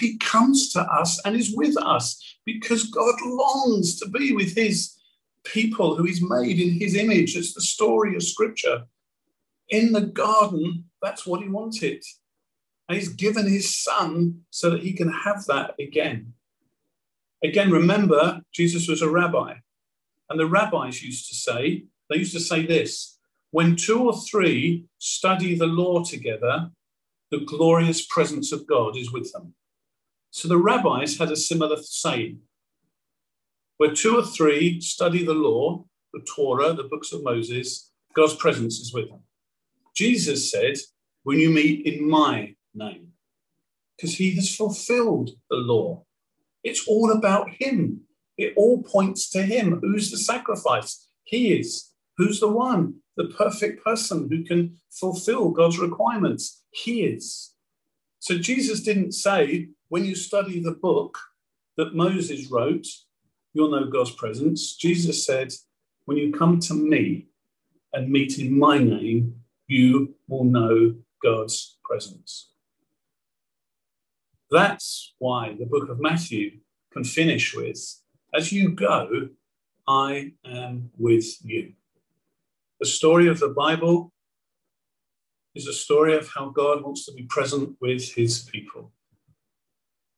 He 0.00 0.16
comes 0.18 0.72
to 0.72 0.80
us 0.80 1.20
and 1.24 1.36
is 1.36 1.54
with 1.54 1.76
us 1.76 2.38
because 2.44 2.84
God 2.84 3.14
longs 3.24 3.98
to 4.00 4.08
be 4.08 4.32
with 4.32 4.54
his 4.54 4.96
people 5.44 5.96
who 5.96 6.04
he's 6.04 6.22
made 6.22 6.58
in 6.58 6.70
his 6.70 6.96
image. 6.96 7.36
It's 7.36 7.54
the 7.54 7.60
story 7.60 8.16
of 8.16 8.22
scripture. 8.22 8.84
In 9.68 9.92
the 9.92 10.02
garden, 10.02 10.84
that's 11.02 11.26
what 11.26 11.42
he 11.42 11.48
wanted. 11.48 12.02
And 12.88 12.96
he's 12.96 13.08
given 13.08 13.48
his 13.48 13.76
son 13.76 14.42
so 14.50 14.70
that 14.70 14.82
he 14.82 14.92
can 14.92 15.10
have 15.10 15.44
that 15.46 15.74
again. 15.80 16.34
Again, 17.42 17.70
remember, 17.70 18.42
Jesus 18.52 18.88
was 18.88 19.02
a 19.02 19.10
rabbi. 19.10 19.54
And 20.30 20.38
the 20.38 20.46
rabbis 20.46 21.02
used 21.02 21.28
to 21.28 21.34
say, 21.34 21.84
they 22.08 22.18
used 22.18 22.32
to 22.32 22.40
say 22.40 22.64
this 22.64 23.18
when 23.50 23.76
two 23.76 24.04
or 24.04 24.20
three 24.20 24.84
study 24.98 25.56
the 25.56 25.66
law 25.66 26.04
together, 26.04 26.70
the 27.30 27.40
glorious 27.40 28.04
presence 28.06 28.52
of 28.52 28.66
God 28.66 28.96
is 28.96 29.12
with 29.12 29.32
them. 29.32 29.54
So 30.30 30.48
the 30.48 30.58
rabbis 30.58 31.18
had 31.18 31.30
a 31.30 31.36
similar 31.36 31.76
saying 31.82 32.40
where 33.78 33.92
two 33.92 34.16
or 34.16 34.24
three 34.24 34.80
study 34.80 35.24
the 35.24 35.34
law, 35.34 35.84
the 36.12 36.20
Torah, 36.20 36.72
the 36.72 36.84
books 36.84 37.12
of 37.12 37.22
Moses, 37.22 37.92
God's 38.14 38.34
presence 38.36 38.78
is 38.78 38.92
with 38.92 39.08
them. 39.10 39.20
Jesus 39.96 40.50
said, 40.50 40.76
When 41.24 41.38
you 41.38 41.50
meet 41.50 41.86
in 41.86 42.08
my 42.08 42.54
name, 42.74 43.12
because 43.96 44.16
he 44.16 44.34
has 44.34 44.54
fulfilled 44.54 45.30
the 45.50 45.56
law. 45.56 46.04
It's 46.62 46.86
all 46.86 47.12
about 47.12 47.48
him. 47.50 48.02
It 48.36 48.52
all 48.56 48.82
points 48.82 49.30
to 49.30 49.42
him. 49.42 49.80
Who's 49.80 50.10
the 50.10 50.18
sacrifice? 50.18 51.08
He 51.24 51.58
is. 51.58 51.92
Who's 52.18 52.40
the 52.40 52.48
one? 52.48 52.96
The 53.16 53.28
perfect 53.28 53.82
person 53.82 54.28
who 54.30 54.44
can 54.44 54.76
fulfill 54.90 55.50
God's 55.50 55.78
requirements. 55.78 56.62
He 56.70 57.04
is. 57.04 57.54
So 58.18 58.36
Jesus 58.36 58.82
didn't 58.82 59.12
say, 59.12 59.68
when 59.88 60.04
you 60.04 60.14
study 60.14 60.60
the 60.60 60.72
book 60.72 61.18
that 61.76 61.94
Moses 61.94 62.50
wrote, 62.50 62.86
you'll 63.54 63.70
know 63.70 63.86
God's 63.86 64.10
presence. 64.10 64.76
Jesus 64.76 65.24
said, 65.24 65.52
When 66.04 66.16
you 66.16 66.32
come 66.32 66.60
to 66.60 66.74
me 66.74 67.28
and 67.92 68.10
meet 68.10 68.38
in 68.38 68.58
my 68.58 68.78
name, 68.78 69.36
you 69.66 70.14
will 70.28 70.44
know 70.44 70.94
God's 71.22 71.78
presence. 71.84 72.50
That's 74.50 75.14
why 75.18 75.56
the 75.58 75.66
book 75.66 75.88
of 75.88 76.00
Matthew 76.00 76.58
can 76.92 77.04
finish 77.04 77.54
with, 77.54 77.78
As 78.34 78.52
you 78.52 78.70
go, 78.70 79.28
I 79.88 80.32
am 80.44 80.90
with 80.96 81.26
you. 81.44 81.72
The 82.80 82.86
story 82.86 83.28
of 83.28 83.40
the 83.40 83.48
Bible 83.48 84.12
is 85.54 85.66
a 85.66 85.72
story 85.72 86.16
of 86.16 86.28
how 86.34 86.50
God 86.50 86.84
wants 86.84 87.06
to 87.06 87.12
be 87.12 87.22
present 87.24 87.76
with 87.80 88.12
his 88.12 88.42
people. 88.52 88.92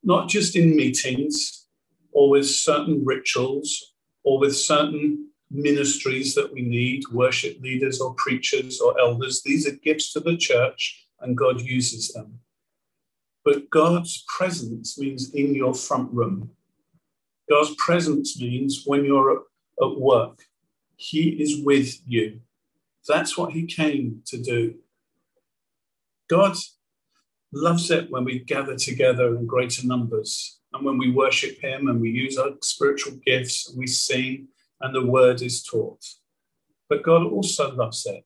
Not 0.03 0.29
just 0.29 0.57
in 0.57 0.77
meetings, 0.77 1.69
or 2.13 2.31
with 2.31 2.49
certain 2.49 3.05
rituals 3.05 3.95
or 4.25 4.39
with 4.39 4.57
certain 4.57 5.28
ministries 5.51 6.35
that 6.35 6.53
we 6.53 6.63
need, 6.63 7.05
worship 7.13 7.61
leaders 7.61 8.01
or 8.01 8.15
preachers 8.15 8.81
or 8.81 8.99
elders. 9.01 9.43
These 9.43 9.67
are 9.67 9.73
gifts 9.73 10.13
to 10.13 10.21
the 10.21 10.37
church 10.37 11.07
and 11.21 11.37
God 11.37 11.61
uses 11.61 12.13
them. 12.13 12.41
But 13.45 13.71
God's 13.71 14.25
presence 14.37 14.99
means 14.99 15.33
in 15.33 15.55
your 15.55 15.75
front 15.75 16.13
room. 16.13 16.51
God's 17.49 17.75
presence 17.79 18.39
means 18.39 18.83
when 18.85 19.05
you're 19.05 19.45
at 19.83 19.99
work, 19.99 20.43
He 20.97 21.31
is 21.31 21.65
with 21.65 21.99
you. 22.07 22.41
That's 23.07 23.39
what 23.39 23.53
He 23.53 23.65
came 23.65 24.23
to 24.27 24.37
do. 24.37 24.75
God 26.29 26.57
loves 27.53 27.91
it 27.91 28.11
when 28.11 28.25
we 28.25 28.41
gather 28.41 28.77
together 28.77 29.35
in 29.35 29.47
greater 29.47 29.87
numbers 29.87 30.59
and 30.75 30.85
when 30.85 30.99
we 30.99 31.11
worship 31.11 31.59
Him 31.63 31.89
and 31.89 32.03
we 32.03 32.11
use 32.11 32.37
our 32.37 32.51
spiritual 32.61 33.19
gifts 33.25 33.69
and 33.69 33.79
we 33.79 33.87
sing 33.87 34.49
and 34.81 34.95
the 34.95 35.05
word 35.05 35.43
is 35.43 35.63
taught. 35.63 36.05
But 36.89 37.03
God 37.03 37.25
also 37.27 37.75
loves 37.75 38.07
it 38.07 38.25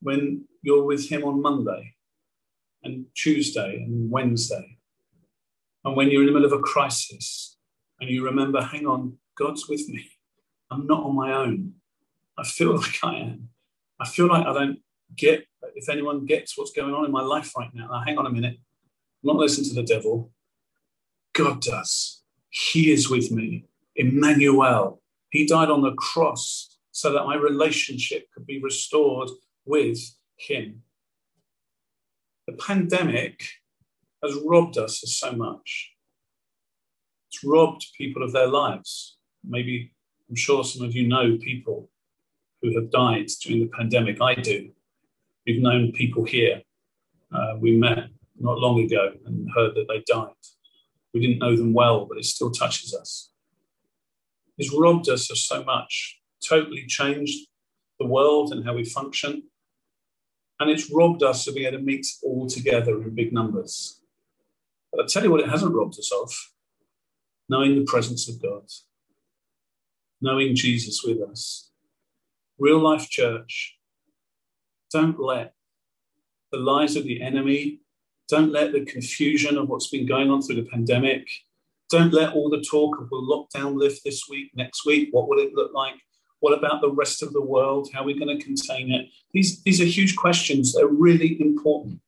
when 0.00 0.44
you're 0.62 0.84
with 0.84 1.08
Him 1.08 1.24
on 1.24 1.42
Monday 1.42 1.94
and 2.82 3.06
Tuesday 3.14 3.82
and 3.84 4.10
Wednesday, 4.10 4.78
and 5.84 5.96
when 5.96 6.10
you're 6.10 6.22
in 6.22 6.26
the 6.26 6.32
middle 6.32 6.52
of 6.52 6.58
a 6.58 6.62
crisis 6.62 7.56
and 8.00 8.10
you 8.10 8.24
remember, 8.24 8.62
hang 8.62 8.86
on, 8.86 9.18
God's 9.36 9.68
with 9.68 9.88
me. 9.88 10.04
I'm 10.70 10.86
not 10.86 11.04
on 11.04 11.14
my 11.14 11.32
own. 11.32 11.74
I 12.38 12.44
feel 12.44 12.76
like 12.76 12.98
I 13.02 13.16
am. 13.16 13.48
I 13.98 14.06
feel 14.06 14.28
like 14.28 14.46
I 14.46 14.52
don't 14.52 14.78
get, 15.16 15.44
if 15.74 15.88
anyone 15.88 16.24
gets 16.24 16.56
what's 16.56 16.72
going 16.72 16.94
on 16.94 17.04
in 17.04 17.12
my 17.12 17.22
life 17.22 17.52
right 17.56 17.68
now. 17.74 17.88
Now, 17.88 18.02
hang 18.04 18.18
on 18.18 18.26
a 18.26 18.30
minute. 18.30 18.56
I'm 19.22 19.26
not 19.26 19.36
listening 19.36 19.68
to 19.70 19.74
the 19.74 19.82
devil. 19.82 20.30
God 21.34 21.60
does. 21.60 22.22
He 22.48 22.90
is 22.90 23.10
with 23.10 23.30
me. 23.30 23.66
Emmanuel. 23.94 25.02
He 25.30 25.46
died 25.46 25.70
on 25.70 25.82
the 25.82 25.94
cross 25.94 26.78
so 26.92 27.12
that 27.12 27.24
my 27.24 27.36
relationship 27.36 28.26
could 28.34 28.46
be 28.46 28.60
restored 28.60 29.30
with 29.64 29.98
Him. 30.36 30.82
The 32.46 32.54
pandemic 32.54 33.44
has 34.22 34.36
robbed 34.44 34.76
us 34.76 35.02
of 35.02 35.08
so 35.08 35.32
much. 35.32 35.92
It's 37.28 37.44
robbed 37.44 37.86
people 37.96 38.22
of 38.22 38.32
their 38.32 38.48
lives. 38.48 39.18
Maybe 39.44 39.92
I'm 40.28 40.36
sure 40.36 40.64
some 40.64 40.84
of 40.84 40.94
you 40.94 41.06
know 41.06 41.38
people 41.38 41.90
who 42.60 42.74
have 42.74 42.90
died 42.90 43.28
during 43.42 43.60
the 43.60 43.70
pandemic. 43.76 44.20
I 44.20 44.34
do. 44.34 44.70
We've 45.46 45.62
known 45.62 45.92
people 45.92 46.24
here. 46.24 46.62
Uh, 47.32 47.54
we 47.58 47.76
met 47.76 48.08
not 48.38 48.58
long 48.58 48.80
ago 48.80 49.12
and 49.26 49.48
heard 49.54 49.74
that 49.74 49.86
they 49.88 50.02
died. 50.06 50.28
We 51.14 51.20
didn't 51.20 51.38
know 51.38 51.56
them 51.56 51.72
well, 51.72 52.06
but 52.06 52.18
it 52.18 52.24
still 52.24 52.50
touches 52.50 52.94
us. 52.94 53.29
It's 54.60 54.74
robbed 54.74 55.10
us 55.10 55.30
of 55.32 55.38
so 55.38 55.64
much, 55.64 56.20
totally 56.48 56.86
changed 56.88 57.48
the 58.00 58.06
world 58.06 58.52
and 58.52 58.64
how 58.66 58.74
we 58.76 58.84
function. 58.84 59.44
And 60.60 60.70
it's 60.70 60.90
robbed 60.92 61.22
us 61.22 61.46
of 61.48 61.56
being 61.56 61.68
able 61.68 61.78
to 61.78 61.84
meet 61.84 62.06
all 62.24 62.48
together 62.48 63.02
in 63.02 63.14
big 63.14 63.32
numbers. 63.32 64.00
But 64.92 65.04
I 65.04 65.06
tell 65.08 65.24
you 65.24 65.32
what, 65.32 65.40
it 65.40 65.50
hasn't 65.50 65.74
robbed 65.74 65.98
us 65.98 66.12
of 66.12 66.32
knowing 67.48 67.76
the 67.76 67.84
presence 67.84 68.28
of 68.28 68.42
God, 68.42 68.64
knowing 70.22 70.56
Jesus 70.56 71.02
with 71.04 71.20
us. 71.22 71.70
Real 72.58 72.78
life 72.80 73.10
church, 73.10 73.78
don't 74.92 75.20
let 75.20 75.54
the 76.52 76.58
lies 76.58 76.96
of 76.96 77.04
the 77.04 77.22
enemy, 77.22 77.80
don't 78.28 78.52
let 78.52 78.72
the 78.72 78.84
confusion 78.84 79.58
of 79.58 79.68
what's 79.68 79.88
been 79.90 80.06
going 80.06 80.30
on 80.30 80.42
through 80.42 80.56
the 80.56 80.70
pandemic, 80.70 81.28
don't 81.90 82.12
let 82.12 82.32
all 82.34 82.48
the 82.48 82.62
talk 82.62 82.98
of 83.00 83.10
will 83.10 83.26
lockdown 83.26 83.76
lift 83.76 84.02
this 84.04 84.28
week, 84.28 84.50
next 84.54 84.86
week, 84.86 85.08
what 85.10 85.28
will 85.28 85.38
it 85.38 85.54
look 85.54 85.72
like? 85.74 85.94
What 86.38 86.56
about 86.56 86.80
the 86.80 86.90
rest 86.90 87.22
of 87.22 87.32
the 87.32 87.42
world? 87.42 87.90
How 87.92 88.00
are 88.00 88.04
we 88.04 88.18
going 88.18 88.36
to 88.36 88.42
contain 88.42 88.92
it? 88.92 89.08
These, 89.32 89.62
these 89.62 89.80
are 89.80 89.84
huge 89.84 90.16
questions. 90.16 90.72
They're 90.72 90.86
really 90.86 91.40
important. 91.40 92.00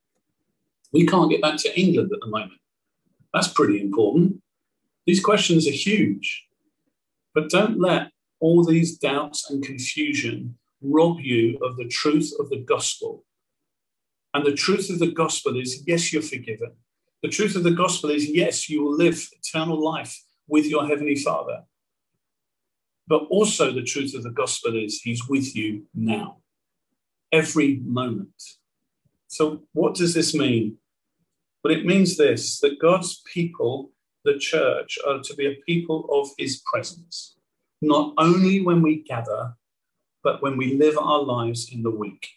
We 0.91 1.05
can't 1.05 1.29
get 1.29 1.41
back 1.41 1.57
to 1.59 1.79
England 1.79 2.11
at 2.13 2.19
the 2.21 2.27
moment. 2.27 2.59
That's 3.33 3.47
pretty 3.47 3.81
important. 3.81 4.41
These 5.05 5.23
questions 5.23 5.67
are 5.67 5.71
huge. 5.71 6.47
But 7.35 7.49
don't 7.49 7.79
let 7.79 8.11
all 8.39 8.63
these 8.63 8.97
doubts 8.97 9.49
and 9.49 9.63
confusion 9.63 10.57
rob 10.81 11.19
you 11.19 11.57
of 11.63 11.77
the 11.77 11.87
truth 11.87 12.31
of 12.39 12.49
the 12.49 12.59
gospel. 12.59 13.25
And 14.33 14.45
the 14.45 14.53
truth 14.53 14.89
of 14.89 14.99
the 14.99 15.11
gospel 15.11 15.59
is 15.59 15.83
yes, 15.85 16.13
you're 16.13 16.21
forgiven. 16.21 16.71
The 17.23 17.29
truth 17.29 17.55
of 17.55 17.63
the 17.63 17.71
gospel 17.71 18.09
is 18.09 18.29
yes, 18.29 18.69
you 18.69 18.83
will 18.83 18.97
live 18.97 19.29
eternal 19.31 19.81
life 19.81 20.21
with 20.47 20.65
your 20.65 20.85
heavenly 20.85 21.15
Father. 21.15 21.63
But 23.07 23.23
also, 23.29 23.71
the 23.71 23.81
truth 23.81 24.13
of 24.13 24.23
the 24.23 24.29
gospel 24.29 24.75
is 24.75 25.01
he's 25.01 25.27
with 25.27 25.55
you 25.55 25.85
now, 25.95 26.41
every 27.31 27.79
moment. 27.85 28.33
So, 29.27 29.63
what 29.71 29.95
does 29.95 30.13
this 30.13 30.33
mean? 30.33 30.77
Well, 31.63 31.73
it 31.73 31.85
means 31.85 32.17
this 32.17 32.59
that 32.59 32.79
God's 32.79 33.21
people, 33.33 33.91
the 34.25 34.37
church, 34.37 34.97
are 35.07 35.21
to 35.21 35.33
be 35.35 35.47
a 35.47 35.61
people 35.65 36.07
of 36.11 36.29
his 36.37 36.61
presence, 36.65 37.37
not 37.81 38.13
only 38.17 38.59
when 38.61 38.81
we 38.81 39.01
gather, 39.03 39.53
but 40.23 40.41
when 40.41 40.57
we 40.57 40.75
live 40.77 40.97
our 40.97 41.21
lives 41.21 41.71
in 41.71 41.83
the 41.83 41.91
week. 41.91 42.27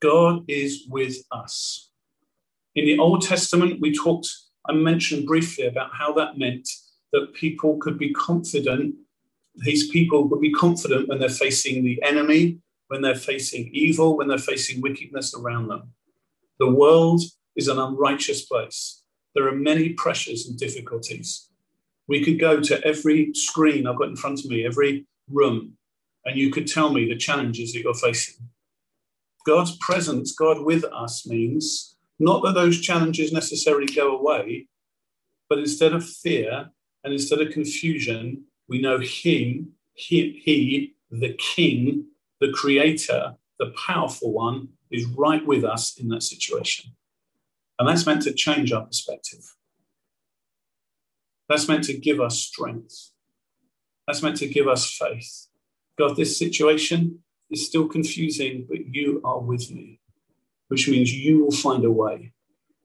God 0.00 0.44
is 0.48 0.84
with 0.88 1.16
us. 1.32 1.91
In 2.74 2.86
the 2.86 2.98
Old 2.98 3.22
Testament, 3.22 3.80
we 3.80 3.94
talked, 3.94 4.28
I 4.66 4.72
mentioned 4.72 5.26
briefly 5.26 5.66
about 5.66 5.90
how 5.92 6.12
that 6.14 6.38
meant 6.38 6.68
that 7.12 7.34
people 7.34 7.76
could 7.76 7.98
be 7.98 8.12
confident, 8.12 8.94
these 9.56 9.90
people 9.90 10.26
would 10.28 10.40
be 10.40 10.52
confident 10.52 11.08
when 11.08 11.18
they're 11.18 11.28
facing 11.28 11.84
the 11.84 12.02
enemy, 12.02 12.58
when 12.88 13.02
they're 13.02 13.14
facing 13.14 13.68
evil, 13.74 14.16
when 14.16 14.28
they're 14.28 14.38
facing 14.38 14.80
wickedness 14.80 15.34
around 15.34 15.68
them. 15.68 15.92
The 16.58 16.70
world 16.70 17.20
is 17.56 17.68
an 17.68 17.78
unrighteous 17.78 18.46
place. 18.46 19.02
There 19.34 19.46
are 19.46 19.54
many 19.54 19.90
pressures 19.90 20.46
and 20.46 20.58
difficulties. 20.58 21.50
We 22.08 22.24
could 22.24 22.40
go 22.40 22.60
to 22.60 22.82
every 22.86 23.32
screen 23.34 23.86
I've 23.86 23.98
got 23.98 24.08
in 24.08 24.16
front 24.16 24.40
of 24.40 24.46
me, 24.46 24.64
every 24.64 25.06
room, 25.28 25.76
and 26.24 26.38
you 26.38 26.50
could 26.50 26.66
tell 26.66 26.90
me 26.90 27.06
the 27.06 27.16
challenges 27.16 27.72
that 27.72 27.82
you're 27.82 27.94
facing. 27.94 28.48
God's 29.44 29.76
presence, 29.78 30.32
God 30.32 30.64
with 30.64 30.84
us, 30.84 31.26
means 31.26 31.96
not 32.22 32.42
that 32.44 32.54
those 32.54 32.80
challenges 32.80 33.32
necessarily 33.32 33.86
go 33.86 34.16
away, 34.16 34.68
but 35.48 35.58
instead 35.58 35.92
of 35.92 36.08
fear 36.08 36.70
and 37.04 37.12
instead 37.12 37.40
of 37.40 37.52
confusion, 37.52 38.44
we 38.68 38.80
know 38.80 38.98
Him, 38.98 39.72
He, 39.94 40.40
he 40.44 40.94
the 41.10 41.34
King, 41.34 42.06
the 42.40 42.52
Creator, 42.52 43.34
the 43.58 43.74
powerful 43.86 44.32
one, 44.32 44.68
is 44.90 45.04
right 45.06 45.44
with 45.46 45.64
us 45.64 45.98
in 45.98 46.08
that 46.08 46.22
situation. 46.22 46.92
And 47.78 47.88
that's 47.88 48.06
meant 48.06 48.22
to 48.22 48.32
change 48.32 48.72
our 48.72 48.84
perspective. 48.84 49.44
That's 51.48 51.68
meant 51.68 51.84
to 51.84 51.94
give 51.94 52.20
us 52.20 52.38
strength. 52.38 53.10
That's 54.06 54.22
meant 54.22 54.36
to 54.38 54.46
give 54.46 54.68
us 54.68 54.90
faith. 54.90 55.48
God, 55.98 56.16
this 56.16 56.38
situation 56.38 57.18
is 57.50 57.66
still 57.66 57.88
confusing, 57.88 58.66
but 58.68 58.86
you 58.86 59.20
are 59.24 59.40
with 59.40 59.70
me, 59.70 60.00
which 60.72 60.88
means 60.88 61.12
you 61.12 61.44
will 61.44 61.52
find 61.52 61.84
a 61.84 61.90
way. 61.90 62.32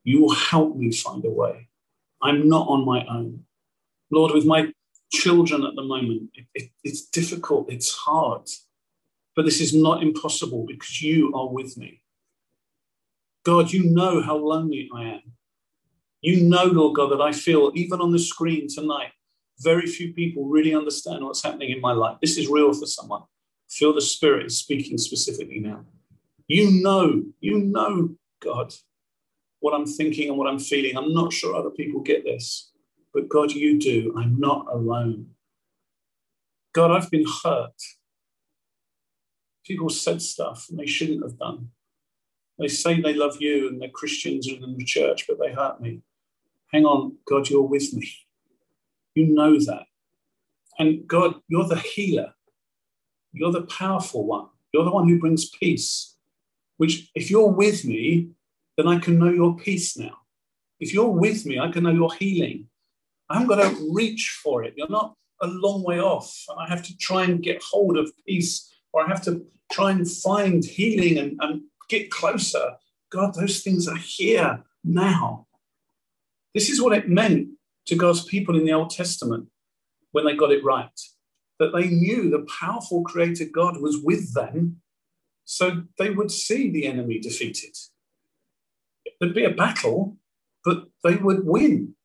You 0.04 0.19
will 0.21 0.36
help 0.36 0.76
me 0.76 0.91
find 0.91 1.23
a 1.23 1.30
way. 1.30 1.69
I'm 2.21 2.50
not 2.50 2.67
on 2.67 2.86
my 2.86 3.06
own. 3.06 3.45
Lord, 4.12 4.34
with 4.34 4.45
my 4.45 4.73
children 5.10 5.63
at 5.63 5.73
the 5.78 5.84
moment, 5.84 6.32
it, 6.34 6.47
it, 6.54 6.69
it's 6.84 7.04
difficult, 7.06 7.71
it's 7.71 7.93
hard, 7.93 8.41
but 9.38 9.45
this 9.45 9.62
is 9.62 9.73
not 9.73 10.04
impossible 10.04 10.65
because 10.67 11.02
you 11.02 11.34
are 11.34 11.47
with 11.47 11.78
me. 11.78 12.02
God, 13.45 13.71
you 13.71 13.86
know 13.86 14.21
how 14.21 14.36
lonely 14.36 14.89
I 14.93 15.04
am. 15.04 15.21
You 16.19 16.43
know, 16.43 16.65
Lord 16.65 16.97
God, 16.97 17.10
that 17.12 17.21
I 17.21 17.32
feel, 17.32 17.71
even 17.73 18.02
on 18.02 18.12
the 18.12 18.19
screen 18.19 18.67
tonight, 18.67 19.12
very 19.62 19.88
few 19.88 20.12
people 20.12 20.43
really 20.50 20.76
understand 20.76 21.23
what's 21.23 21.41
happening 21.41 21.69
in 21.69 21.80
my 21.80 21.93
life. 21.93 22.17
This 22.21 22.38
is 22.38 22.50
real 22.50 22.73
for 22.73 22.86
someone. 22.86 23.23
Feel 23.69 23.93
the 23.93 24.02
Spirit 24.02 24.47
is 24.47 24.60
speaking 24.60 24.97
specifically 24.97 25.62
now. 25.62 25.86
You 26.47 26.81
know, 26.81 27.23
you 27.41 27.60
know, 27.60 28.15
God, 28.41 28.73
what 29.60 29.73
I'm 29.73 29.86
thinking 29.86 30.29
and 30.29 30.38
what 30.38 30.47
I'm 30.47 30.60
feeling. 30.60 30.97
I'm 30.97 31.13
not 31.13 31.33
sure 31.33 31.55
other 31.55 31.69
people 31.69 32.01
get 32.01 32.23
this, 32.23 32.71
but 33.13 33.27
God, 33.27 33.51
you 33.51 33.79
do. 33.79 34.13
I'm 34.17 34.39
not 34.39 34.67
alone. 34.71 35.31
God, 36.73 36.91
I've 36.91 37.12
been 37.12 37.25
hurt. 37.43 37.73
People 39.65 39.89
said 39.89 40.21
stuff 40.21 40.67
and 40.69 40.79
they 40.79 40.86
shouldn't 40.86 41.23
have 41.23 41.38
done. 41.38 41.69
They 42.57 42.67
say 42.67 43.01
they 43.01 43.13
love 43.13 43.41
you 43.41 43.67
and 43.67 43.81
they're 43.81 43.89
Christians 43.89 44.47
and 44.47 44.63
in 44.63 44.77
the 44.77 44.86
church, 44.86 45.25
but 45.27 45.39
they 45.39 45.51
hurt 45.51 45.81
me. 45.81 46.01
Hang 46.71 46.86
on, 46.86 47.17
God, 47.27 47.49
you're 47.49 47.62
with 47.62 47.93
me. 47.93 48.12
You 49.15 49.27
know 49.27 49.60
that. 49.60 49.83
And 50.79 51.07
God, 51.07 51.36
you're 51.47 51.67
the 51.67 51.77
healer. 51.79 52.33
You're 53.33 53.51
the 53.51 53.63
powerful 53.63 54.25
one. 54.25 54.47
You're 54.73 54.86
the 54.86 54.91
one 54.91 55.07
who 55.07 55.19
brings 55.19 55.49
peace. 55.49 56.16
Which, 56.78 57.10
if 57.16 57.30
you're 57.30 57.50
with 57.50 57.86
me, 57.86 58.30
then 58.78 58.88
I 58.88 59.00
can 59.00 59.18
know 59.18 59.30
your 59.30 59.58
peace 59.58 59.98
now. 59.98 60.18
If 60.80 60.94
you're 60.94 61.10
with 61.10 61.46
me, 61.46 61.60
I 61.60 61.72
can 61.72 61.84
know 61.84 61.92
your 61.92 62.13
healing. 62.13 62.68
I 63.30 63.36
haven't 63.36 63.50
got 63.50 63.63
to 63.63 63.92
reach 63.94 64.40
for 64.44 64.63
it. 64.63 64.76
You're 64.78 64.90
not 64.90 65.16
a 65.42 65.48
long 65.48 65.84
way 65.84 66.00
off. 66.00 66.34
I 66.58 66.68
have 66.68 66.84
to 66.84 66.98
try 66.98 67.24
and 67.24 67.42
get 67.42 67.62
hold 67.63 67.98
of 67.98 68.12
peace, 68.28 68.72
or 68.94 69.04
I 69.04 69.08
have 69.08 69.24
to 69.24 69.46
try 69.72 69.92
and 69.92 70.10
find 70.10 70.63
healing 70.63 71.18
and, 71.18 71.38
and 71.42 71.63
get 71.90 72.12
closer. 72.12 72.76
God, 73.12 73.34
those 73.34 73.62
things 73.62 73.88
are 73.88 73.98
here 73.98 74.63
now. 74.84 75.48
This 76.54 76.70
is 76.70 76.82
what 76.82 76.98
it 76.98 77.10
meant 77.10 77.50
to 77.88 77.96
God's 77.96 78.24
people 78.24 78.58
in 78.58 78.66
the 78.66 78.74
Old 78.74 78.92
Testament 78.92 79.48
when 80.12 80.26
they 80.26 80.36
got 80.36 80.52
it 80.52 80.63
right 80.63 80.90
that 81.60 81.74
they 81.74 81.88
knew 81.88 82.30
the 82.30 82.46
powerful 82.60 83.04
creator 83.04 83.46
God 83.46 83.82
was 83.82 83.98
with 84.04 84.34
them, 84.34 84.82
so 85.47 85.83
they 85.97 86.12
would 86.12 86.29
see 86.29 86.69
the 86.69 86.86
enemy 86.86 87.19
defeated. 87.19 87.75
There'd 89.19 89.33
be 89.33 89.45
a 89.45 89.49
battle, 89.49 90.17
but 90.63 90.86
they 91.03 91.15
would 91.15 91.45
win. 91.45 91.95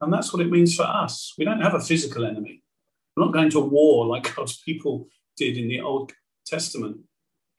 And 0.00 0.12
that's 0.12 0.32
what 0.32 0.42
it 0.42 0.50
means 0.50 0.74
for 0.74 0.82
us. 0.82 1.32
We 1.38 1.44
don't 1.44 1.60
have 1.60 1.74
a 1.74 1.80
physical 1.80 2.24
enemy. 2.24 2.62
We're 3.16 3.26
not 3.26 3.32
going 3.32 3.50
to 3.50 3.60
war 3.60 4.06
like 4.06 4.34
God's 4.36 4.60
people 4.60 5.06
did 5.36 5.56
in 5.56 5.68
the 5.68 5.80
Old 5.80 6.12
Testament 6.44 6.98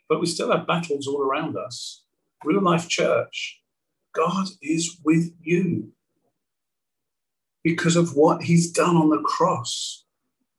but 0.07 0.19
we 0.19 0.27
still 0.27 0.51
have 0.51 0.67
battles 0.67 1.07
all 1.07 1.21
around 1.21 1.57
us. 1.57 2.03
Real 2.43 2.61
life 2.61 2.87
church, 2.87 3.61
God 4.13 4.47
is 4.61 4.97
with 5.03 5.33
you. 5.41 5.91
because 7.63 7.95
of 7.95 8.15
what 8.15 8.43
he's 8.43 8.71
done 8.71 8.95
on 8.95 9.09
the 9.09 9.21
cross, 9.23 10.05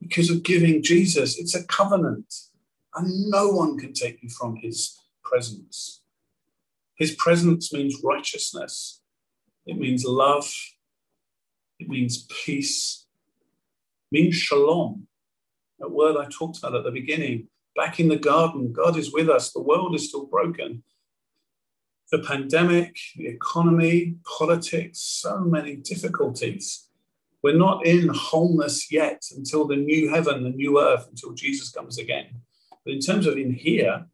because 0.01 0.29
of 0.29 0.43
giving 0.43 0.83
Jesus. 0.83 1.39
It's 1.39 1.55
a 1.55 1.63
covenant, 1.63 2.33
and 2.97 3.29
no 3.29 3.49
one 3.49 3.77
can 3.77 3.93
take 3.93 4.21
you 4.23 4.29
from 4.29 4.55
his 4.57 4.99
presence. 5.23 6.01
His 6.95 7.11
presence 7.11 7.71
means 7.71 8.01
righteousness, 8.03 9.01
it 9.65 9.77
means 9.77 10.03
love, 10.03 10.51
it 11.79 11.87
means 11.87 12.25
peace, 12.43 13.05
it 14.11 14.15
means 14.19 14.35
shalom. 14.35 15.07
That 15.79 15.91
word 15.91 16.17
I 16.17 16.27
talked 16.29 16.57
about 16.57 16.75
at 16.75 16.83
the 16.83 16.91
beginning. 16.91 17.49
Back 17.75 17.99
in 17.99 18.07
the 18.07 18.17
garden, 18.17 18.73
God 18.73 18.97
is 18.97 19.13
with 19.13 19.29
us. 19.29 19.51
The 19.51 19.61
world 19.61 19.93
is 19.93 20.09
still 20.09 20.25
broken. 20.25 20.81
The 22.11 22.19
pandemic, 22.19 22.97
the 23.15 23.27
economy, 23.27 24.15
politics, 24.39 24.99
so 24.99 25.41
many 25.41 25.75
difficulties. 25.75 26.87
We're 27.43 27.57
not 27.57 27.85
in 27.85 28.07
wholeness 28.07 28.91
yet 28.91 29.21
until 29.35 29.67
the 29.67 29.75
new 29.75 30.09
heaven, 30.09 30.43
the 30.43 30.49
new 30.49 30.81
earth, 30.81 31.07
until 31.09 31.33
Jesus 31.33 31.69
comes 31.69 31.99
again. 31.99 32.41
But 32.87 32.93
in 32.93 33.01
terms 33.01 33.27
of 33.27 33.37
in 33.37 33.51
here, 33.51 34.05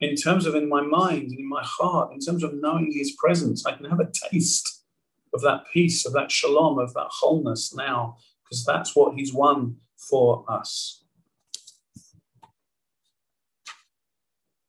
in 0.00 0.16
terms 0.16 0.46
of 0.46 0.54
in 0.54 0.70
my 0.70 0.80
mind 0.80 1.32
and 1.32 1.38
in 1.38 1.46
my 1.46 1.62
heart, 1.62 2.14
in 2.14 2.18
terms 2.18 2.42
of 2.42 2.54
knowing 2.54 2.90
his 2.90 3.14
presence, 3.18 3.66
I 3.66 3.72
can 3.72 3.84
have 3.84 4.00
a 4.00 4.10
taste 4.30 4.84
of 5.34 5.42
that 5.42 5.64
peace, 5.70 6.06
of 6.06 6.14
that 6.14 6.32
shalom, 6.32 6.78
of 6.78 6.94
that 6.94 7.08
wholeness 7.10 7.74
now, 7.74 8.16
because 8.42 8.64
that's 8.64 8.96
what 8.96 9.16
he's 9.16 9.34
won 9.34 9.76
for 9.98 10.46
us. 10.48 11.04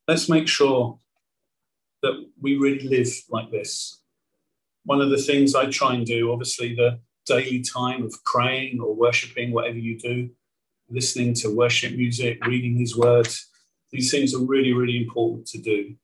Let's 0.06 0.28
make 0.28 0.50
sure 0.50 1.00
that 2.02 2.28
we 2.42 2.58
really 2.58 2.86
live 2.86 3.14
like 3.30 3.50
this. 3.50 4.02
One 4.84 5.00
of 5.00 5.10
the 5.10 5.22
things 5.22 5.56
I 5.56 5.68
try 5.68 5.94
and 5.94 6.06
do, 6.06 6.34
obviously, 6.34 6.76
the 6.76 7.00
daily 7.26 7.62
time 7.62 8.04
of 8.04 8.14
praying 8.26 8.82
or 8.82 8.94
worshiping, 8.94 9.54
whatever 9.54 9.78
you 9.78 9.98
do, 9.98 10.32
listening 10.90 11.34
to 11.36 11.56
worship 11.56 11.96
music, 11.96 12.46
reading 12.46 12.78
his 12.78 12.98
words, 12.98 13.48
these 13.92 14.12
things 14.12 14.34
are 14.34 14.46
really, 14.46 14.74
really 14.74 14.98
important 14.98 15.48
to 15.48 15.60
do. 15.60 15.96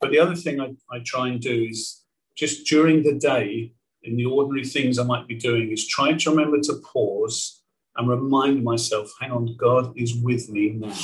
But 0.00 0.10
the 0.10 0.18
other 0.18 0.34
thing 0.34 0.60
I, 0.60 0.74
I 0.90 1.00
try 1.04 1.28
and 1.28 1.40
do 1.40 1.66
is 1.70 2.02
just 2.36 2.66
during 2.66 3.02
the 3.02 3.14
day, 3.14 3.72
in 4.04 4.16
the 4.16 4.26
ordinary 4.26 4.64
things 4.64 4.98
I 4.98 5.04
might 5.04 5.26
be 5.26 5.34
doing, 5.34 5.72
is 5.72 5.86
try 5.86 6.12
to 6.12 6.30
remember 6.30 6.58
to 6.60 6.80
pause 6.92 7.62
and 7.96 8.08
remind 8.08 8.62
myself 8.62 9.12
hang 9.20 9.32
on, 9.32 9.56
God 9.56 9.92
is 9.96 10.14
with 10.14 10.48
me 10.48 10.70
now. 10.70 10.94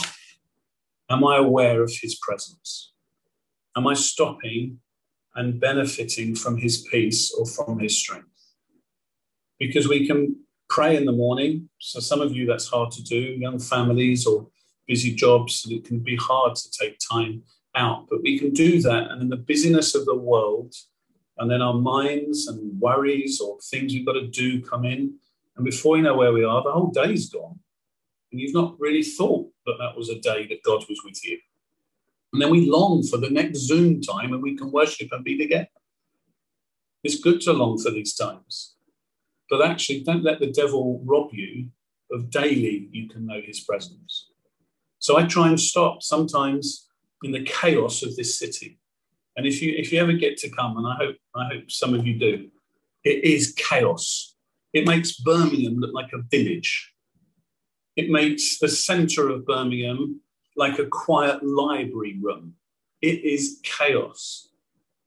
Am 1.11 1.25
I 1.25 1.39
aware 1.39 1.83
of 1.83 1.93
his 2.01 2.15
presence? 2.17 2.93
Am 3.77 3.87
I 3.87 3.95
stopping 3.95 4.79
and 5.35 5.61
benefiting 5.61 6.37
from 6.37 6.57
his 6.57 6.87
peace 6.91 7.35
or 7.35 7.47
from 7.47 7.81
his 7.81 7.99
strength? 7.99 8.29
Because 9.59 9.89
we 9.89 10.07
can 10.07 10.44
pray 10.69 10.97
in 10.97 11.05
the 11.05 11.13
morning. 11.13 11.69
So, 11.79 12.01
some 12.01 12.21
of 12.21 12.35
you, 12.35 12.47
that's 12.47 12.69
hard 12.69 12.91
to 12.93 13.03
do, 13.03 13.17
young 13.17 13.59
families 13.59 14.27
or 14.27 14.49
busy 14.87 15.15
jobs, 15.15 15.65
and 15.65 15.75
it 15.75 15.85
can 15.85 16.01
be 16.01 16.17
hard 16.17 16.57
to 16.57 16.71
take 16.71 16.99
time 16.99 17.43
out. 17.75 18.07
But 18.09 18.23
we 18.23 18.39
can 18.39 18.51
do 18.51 18.81
that. 18.83 19.11
And 19.11 19.23
in 19.23 19.29
the 19.29 19.37
busyness 19.37 19.95
of 19.95 20.05
the 20.05 20.17
world, 20.17 20.75
and 21.39 21.51
then 21.51 21.63
our 21.63 21.75
minds 21.75 22.47
and 22.47 22.81
worries 22.81 23.41
or 23.41 23.59
things 23.61 23.93
we've 23.93 24.07
got 24.07 24.13
to 24.13 24.27
do 24.27 24.63
come 24.63 24.85
in. 24.85 25.15
And 25.57 25.65
before 25.65 25.97
you 25.97 26.03
know 26.03 26.17
where 26.17 26.33
we 26.33 26.45
are, 26.45 26.63
the 26.63 26.73
whole 26.73 26.91
day's 26.91 27.29
gone. 27.29 27.59
And 28.31 28.41
you've 28.41 28.55
not 28.55 28.79
really 28.79 29.03
thought 29.03 29.51
that 29.67 29.77
that 29.79 29.97
was 29.97 30.09
a 30.09 30.21
day 30.21 30.47
that 30.49 30.63
God 30.65 30.85
was 30.89 31.01
with 31.05 31.25
you. 31.25 31.39
And 32.33 32.43
then 32.43 32.51
we 32.51 32.69
long 32.69 33.05
for 33.05 33.17
the 33.17 33.31
next 33.31 33.59
Zoom 33.59 34.01
time 34.01 34.33
and 34.33 34.43
we 34.43 34.57
can 34.57 34.73
worship 34.73 35.09
and 35.13 35.25
be 35.25 35.39
together. 35.39 35.69
It's 37.05 37.21
good 37.21 37.41
to 37.43 37.53
long 37.53 37.79
for 37.79 37.91
these 37.91 38.15
times. 38.15 38.74
But 39.51 39.63
actually, 39.63 40.03
don't 40.03 40.25
let 40.25 40.41
the 40.41 40.51
devil 40.51 41.03
rob 41.05 41.31
you 41.33 41.69
of 42.13 42.31
daily 42.31 42.89
you 42.93 43.09
can 43.09 43.27
know 43.27 43.41
his 43.45 43.61
presence. 43.61 44.31
So 44.99 45.19
I 45.19 45.25
try 45.25 45.49
and 45.49 45.61
stop 45.61 46.03
sometimes 46.03 46.89
in 47.23 47.33
the 47.33 47.43
chaos 47.43 48.03
of 48.03 48.17
this 48.17 48.39
city. 48.39 48.79
And 49.37 49.47
if 49.47 49.61
you 49.61 49.75
if 49.77 49.93
you 49.93 50.01
ever 50.01 50.13
get 50.13 50.37
to 50.39 50.51
come, 50.51 50.77
and 50.77 50.87
I 50.87 50.95
hope 50.97 51.17
I 51.35 51.49
hope 51.53 51.71
some 51.71 51.95
of 51.95 52.07
you 52.07 52.19
do, 52.19 52.49
it 53.03 53.25
is 53.25 53.53
chaos. 53.57 54.37
It 54.73 54.87
makes 54.87 55.21
Birmingham 55.21 55.79
look 55.79 55.93
like 55.93 56.13
a 56.13 56.23
village. 56.31 56.93
It 57.97 58.11
makes 58.11 58.59
the 58.59 58.69
centre 58.69 59.29
of 59.29 59.47
Birmingham 59.47 60.21
like 60.57 60.79
a 60.79 60.87
quiet 60.87 61.45
library 61.45 62.19
room. 62.21 62.55
It 63.01 63.25
is 63.25 63.61
chaos. 63.63 64.49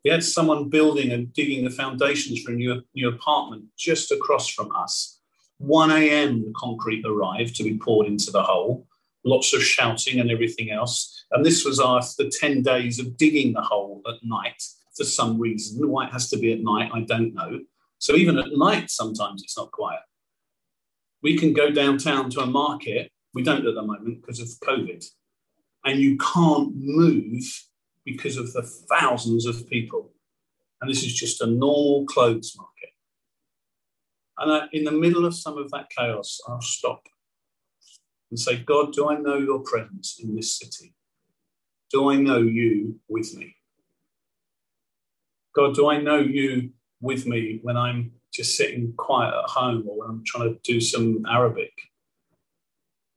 We 0.07 0.13
had 0.13 0.23
someone 0.23 0.69
building 0.69 1.11
and 1.11 1.33
digging 1.33 1.65
the 1.65 1.69
foundations 1.69 2.41
for 2.41 2.53
a 2.53 2.55
new, 2.55 2.81
new 2.95 3.09
apartment 3.09 3.65
just 3.77 4.09
across 4.09 4.47
from 4.47 4.73
us. 4.73 5.19
1 5.57 5.91
a.m. 5.91 6.45
the 6.45 6.53
concrete 6.55 7.03
arrived 7.05 7.57
to 7.57 7.63
be 7.63 7.77
poured 7.77 8.07
into 8.07 8.31
the 8.31 8.41
hole 8.41 8.87
lots 9.25 9.53
of 9.53 9.61
shouting 9.61 10.21
and 10.21 10.31
everything 10.31 10.71
else. 10.71 11.25
And 11.31 11.45
this 11.45 11.65
was 11.65 11.81
after 11.81 12.29
10 12.29 12.61
days 12.61 12.99
of 12.99 13.17
digging 13.17 13.51
the 13.51 13.59
hole 13.59 14.01
at 14.07 14.23
night 14.23 14.63
for 14.95 15.03
some 15.03 15.41
reason. 15.41 15.85
Why 15.89 16.05
it 16.05 16.13
has 16.13 16.29
to 16.29 16.37
be 16.37 16.53
at 16.53 16.61
night, 16.61 16.89
I 16.93 17.01
don't 17.01 17.33
know. 17.33 17.59
So 17.97 18.15
even 18.15 18.37
at 18.37 18.55
night, 18.55 18.89
sometimes 18.89 19.43
it's 19.43 19.57
not 19.57 19.71
quiet. 19.71 19.99
We 21.21 21.37
can 21.37 21.51
go 21.51 21.69
downtown 21.69 22.29
to 22.29 22.39
a 22.39 22.45
market. 22.45 23.11
We 23.33 23.43
don't 23.43 23.67
at 23.67 23.75
the 23.75 23.81
moment 23.81 24.21
because 24.21 24.39
of 24.39 24.47
COVID. 24.65 25.05
And 25.83 25.99
you 25.99 26.17
can't 26.17 26.71
move 26.73 27.43
because 28.07 28.37
of 28.37 28.53
the 28.53 28.63
thousands 28.63 29.45
of 29.45 29.69
people. 29.69 30.13
And 30.79 30.89
this 30.89 31.03
is 31.03 31.13
just 31.13 31.41
a 31.41 31.45
normal 31.45 32.05
clothes 32.05 32.55
market. 32.57 32.93
And 34.37 34.69
in 34.71 34.85
the 34.85 34.93
middle 34.93 35.25
of 35.25 35.35
some 35.35 35.57
of 35.57 35.69
that 35.71 35.89
chaos, 35.89 36.39
I'll 36.47 36.61
stop 36.61 37.03
and 38.31 38.39
say, 38.39 38.63
God, 38.63 38.93
do 38.93 39.09
I 39.09 39.17
know 39.17 39.37
your 39.37 39.59
presence 39.59 40.19
in 40.23 40.35
this 40.35 40.57
city? 40.57 40.93
Do 41.91 42.09
I 42.09 42.15
know 42.15 42.37
you 42.37 42.97
with 43.09 43.35
me? 43.35 43.55
God, 45.53 45.75
do 45.75 45.89
I 45.89 45.99
know 45.99 46.19
you 46.19 46.69
with 47.01 47.27
me 47.27 47.59
when 47.61 47.75
I'm 47.75 48.13
just 48.31 48.55
sitting 48.55 48.93
quiet 48.95 49.33
at 49.33 49.49
home 49.49 49.83
or 49.85 49.99
when 49.99 50.09
I'm 50.09 50.23
trying 50.25 50.53
to 50.53 50.59
do 50.63 50.79
some 50.79 51.25
Arabic? 51.29 51.73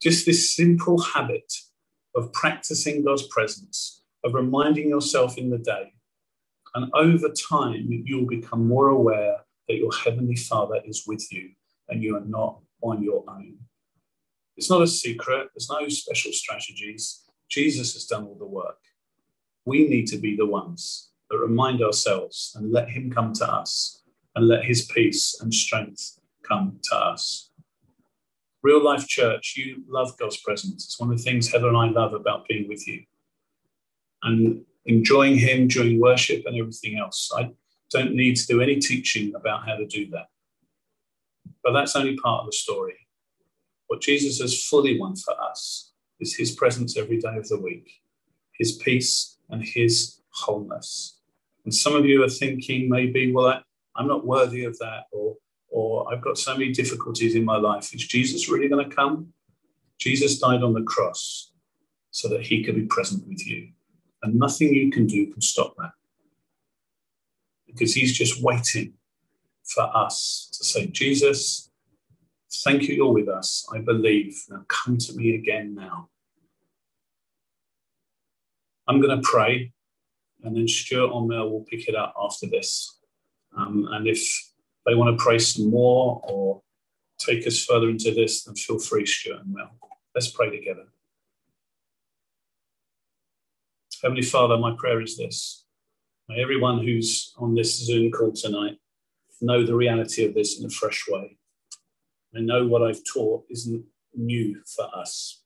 Just 0.03 0.27
this 0.27 0.53
simple 0.53 1.01
habit 1.01 1.53
of 2.17 2.33
practicing 2.33 3.05
God's 3.05 3.27
presence, 3.29 4.00
of 4.25 4.35
reminding 4.35 4.89
yourself 4.89 5.39
in 5.39 5.51
the 5.51 5.59
day. 5.59 5.93
And 6.75 6.91
over 6.95 7.29
time, 7.31 7.87
you'll 8.05 8.27
become 8.27 8.67
more 8.67 8.89
aware 8.89 9.39
that 9.69 9.77
your 9.77 9.93
Heavenly 9.93 10.37
Father 10.37 10.81
is 10.85 11.05
with 11.07 11.33
you 11.33 11.51
and 11.89 12.03
you 12.03 12.17
are 12.17 12.25
not 12.25 12.61
on 12.83 13.03
your 13.03 13.25
own. 13.29 13.59
It's 14.57 14.71
not 14.71 14.83
a 14.83 14.87
secret, 14.87 15.49
there's 15.55 15.71
no 15.71 15.89
special 15.89 16.33
strategies. 16.33 17.25
Jesus 17.49 17.95
has 17.95 18.05
done 18.05 18.25
all 18.25 18.37
the 18.39 18.47
work. 18.47 18.79
We 19.65 19.89
need 19.89 20.07
to 20.09 20.19
be 20.19 20.37
the 20.37 20.47
ones 20.47 21.11
that 21.31 21.39
remind 21.39 21.83
ourselves 21.83 22.53
and 22.57 22.73
let 22.73 22.91
Him 22.91 23.11
come 23.11 23.33
to 23.35 23.51
us 23.51 24.03
and 24.37 24.47
let 24.47 24.65
His 24.65 24.87
peace 24.87 25.37
and 25.41 25.53
strength 25.53 26.19
come 26.47 26.79
to 26.91 26.97
us. 26.97 27.51
Real 28.63 28.85
life 28.85 29.09
church, 29.09 29.55
you 29.57 29.83
love 29.89 30.17
God's 30.19 30.37
presence. 30.37 30.85
It's 30.85 31.01
one 31.01 31.11
of 31.11 31.17
the 31.17 31.25
things 31.25 31.51
Heather 31.51 31.69
and 31.69 31.77
I 31.77 31.89
love 31.89 32.13
about 32.13 32.47
being 32.47 32.69
with 32.69 32.87
you 32.87 33.05
and 34.23 34.63
enjoying 34.87 35.39
Him 35.39 35.69
during 35.69 36.01
worship 36.01 36.45
and 36.47 36.57
everything 36.59 36.99
else. 36.99 37.31
I 37.37 37.51
don't 37.91 38.15
need 38.15 38.37
to 38.37 38.47
do 38.47 38.61
any 38.61 38.77
teaching 38.77 39.35
about 39.35 39.67
how 39.67 39.77
to 39.77 39.87
do 39.87 40.09
that. 40.11 40.27
But 41.63 41.73
that's 41.73 41.97
only 41.97 42.17
part 42.17 42.41
of 42.41 42.47
the 42.47 42.53
story. 42.53 42.97
What 43.89 44.01
Jesus 44.01 44.41
has 44.41 44.65
fully 44.65 44.99
won 44.99 45.17
for 45.17 45.35
us 45.43 45.93
is 46.21 46.37
his 46.37 46.53
presence 46.53 46.97
every 46.97 47.19
day 47.19 47.37
of 47.37 47.49
the 47.49 47.59
week, 47.59 47.91
his 48.59 48.73
peace 48.73 49.39
and 49.49 49.65
his 49.65 50.21
wholeness. 50.31 51.19
And 51.65 51.75
some 51.75 51.97
of 51.97 52.07
you 52.07 52.23
are 52.23 52.29
thinking 52.29 52.89
maybe, 52.89 53.33
well, 53.33 53.63
I'm 53.97 54.07
not 54.07 54.27
worthy 54.27 54.65
of 54.65 54.79
that, 54.79 55.05
or, 55.13 55.37
or 55.69 56.13
I've 56.13 56.23
got 56.23 56.39
so 56.39 56.53
many 56.53 56.73
difficulties 56.73 57.35
in 57.35 57.45
my 57.45 57.57
life. 57.57 57.93
Is 57.95 58.07
Jesus 58.07 58.49
really 58.49 58.69
going 58.69 58.89
to 58.89 58.95
come? 58.95 59.33
Jesus 59.99 60.39
died 60.39 60.63
on 60.63 60.73
the 60.73 60.83
cross 60.83 61.53
so 62.11 62.29
that 62.29 62.47
he 62.47 62.63
could 62.63 62.77
be 62.77 62.87
present 62.87 63.27
with 63.27 63.47
you. 63.47 63.69
And 64.23 64.35
nothing 64.35 64.75
you 64.75 64.91
can 64.91 65.07
do 65.07 65.27
can 65.27 65.41
stop 65.41 65.75
that. 65.79 65.93
Because 67.67 67.95
he's 67.95 68.17
just 68.17 68.43
waiting 68.43 68.95
for 69.65 69.85
us 69.97 70.49
to 70.53 70.65
say, 70.65 70.87
Jesus, 70.87 71.71
Thank 72.53 72.89
you, 72.89 72.97
you're 72.97 73.13
with 73.13 73.29
us. 73.29 73.67
I 73.73 73.79
believe. 73.79 74.43
Now 74.51 74.65
come 74.69 74.99
to 74.99 75.15
me 75.15 75.35
again 75.35 75.75
now. 75.75 76.09
I'm 78.89 79.01
going 79.01 79.17
to 79.17 79.29
pray, 79.29 79.73
and 80.43 80.57
then 80.57 80.67
Stuart 80.67 81.11
or 81.13 81.27
Mel 81.27 81.49
will 81.49 81.65
pick 81.65 81.89
it 81.89 81.95
up 81.95 82.13
after 82.21 82.49
this. 82.49 82.99
Um, 83.57 83.89
and 83.93 84.09
if 84.09 84.21
they 84.85 84.97
want 84.97 85.17
to 85.17 85.23
pray 85.23 85.39
some 85.39 85.71
more 85.71 86.21
or 86.25 86.63
take 87.19 87.47
us 87.47 87.65
further 87.65 87.89
into 87.89 88.13
this, 88.13 88.45
then 88.45 88.57
feel 88.57 88.81
free, 88.81 89.07
Stuart 89.07 89.43
and 89.45 89.55
Mel. 89.55 89.71
Let's 90.15 90.31
pray 90.31 90.51
together. 90.51 90.87
Heavenly 94.03 94.23
Father, 94.23 94.57
my 94.57 94.75
prayer 94.79 95.03
is 95.03 95.19
this. 95.19 95.67
May 96.29 96.41
everyone 96.41 96.79
who's 96.83 97.35
on 97.37 97.55
this 97.55 97.85
Zoom 97.85 98.11
call 98.11 98.33
tonight 98.33 98.79
know 99.43 99.63
the 99.65 99.75
reality 99.75 100.25
of 100.25 100.33
this 100.33 100.59
in 100.59 100.65
a 100.65 100.71
fresh 100.71 101.05
way 101.09 101.37
I 102.35 102.41
know 102.41 102.67
what 102.67 102.83
I've 102.83 103.03
taught 103.05 103.45
isn't 103.51 103.85
new 104.15 104.61
for 104.75 104.87
us. 104.97 105.43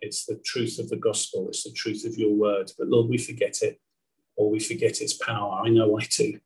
It's 0.00 0.26
the 0.26 0.40
truth 0.44 0.78
of 0.78 0.88
the 0.88 0.96
gospel, 0.96 1.48
it's 1.48 1.62
the 1.62 1.72
truth 1.72 2.04
of 2.04 2.18
your 2.18 2.34
word. 2.34 2.70
But 2.76 2.88
Lord, 2.88 3.08
we 3.08 3.16
forget 3.16 3.62
it 3.62 3.80
or 4.36 4.50
we 4.50 4.60
forget 4.60 5.00
its 5.00 5.14
power. 5.14 5.62
I 5.64 5.68
know 5.68 5.98
I 5.98 6.04
do. 6.04 6.38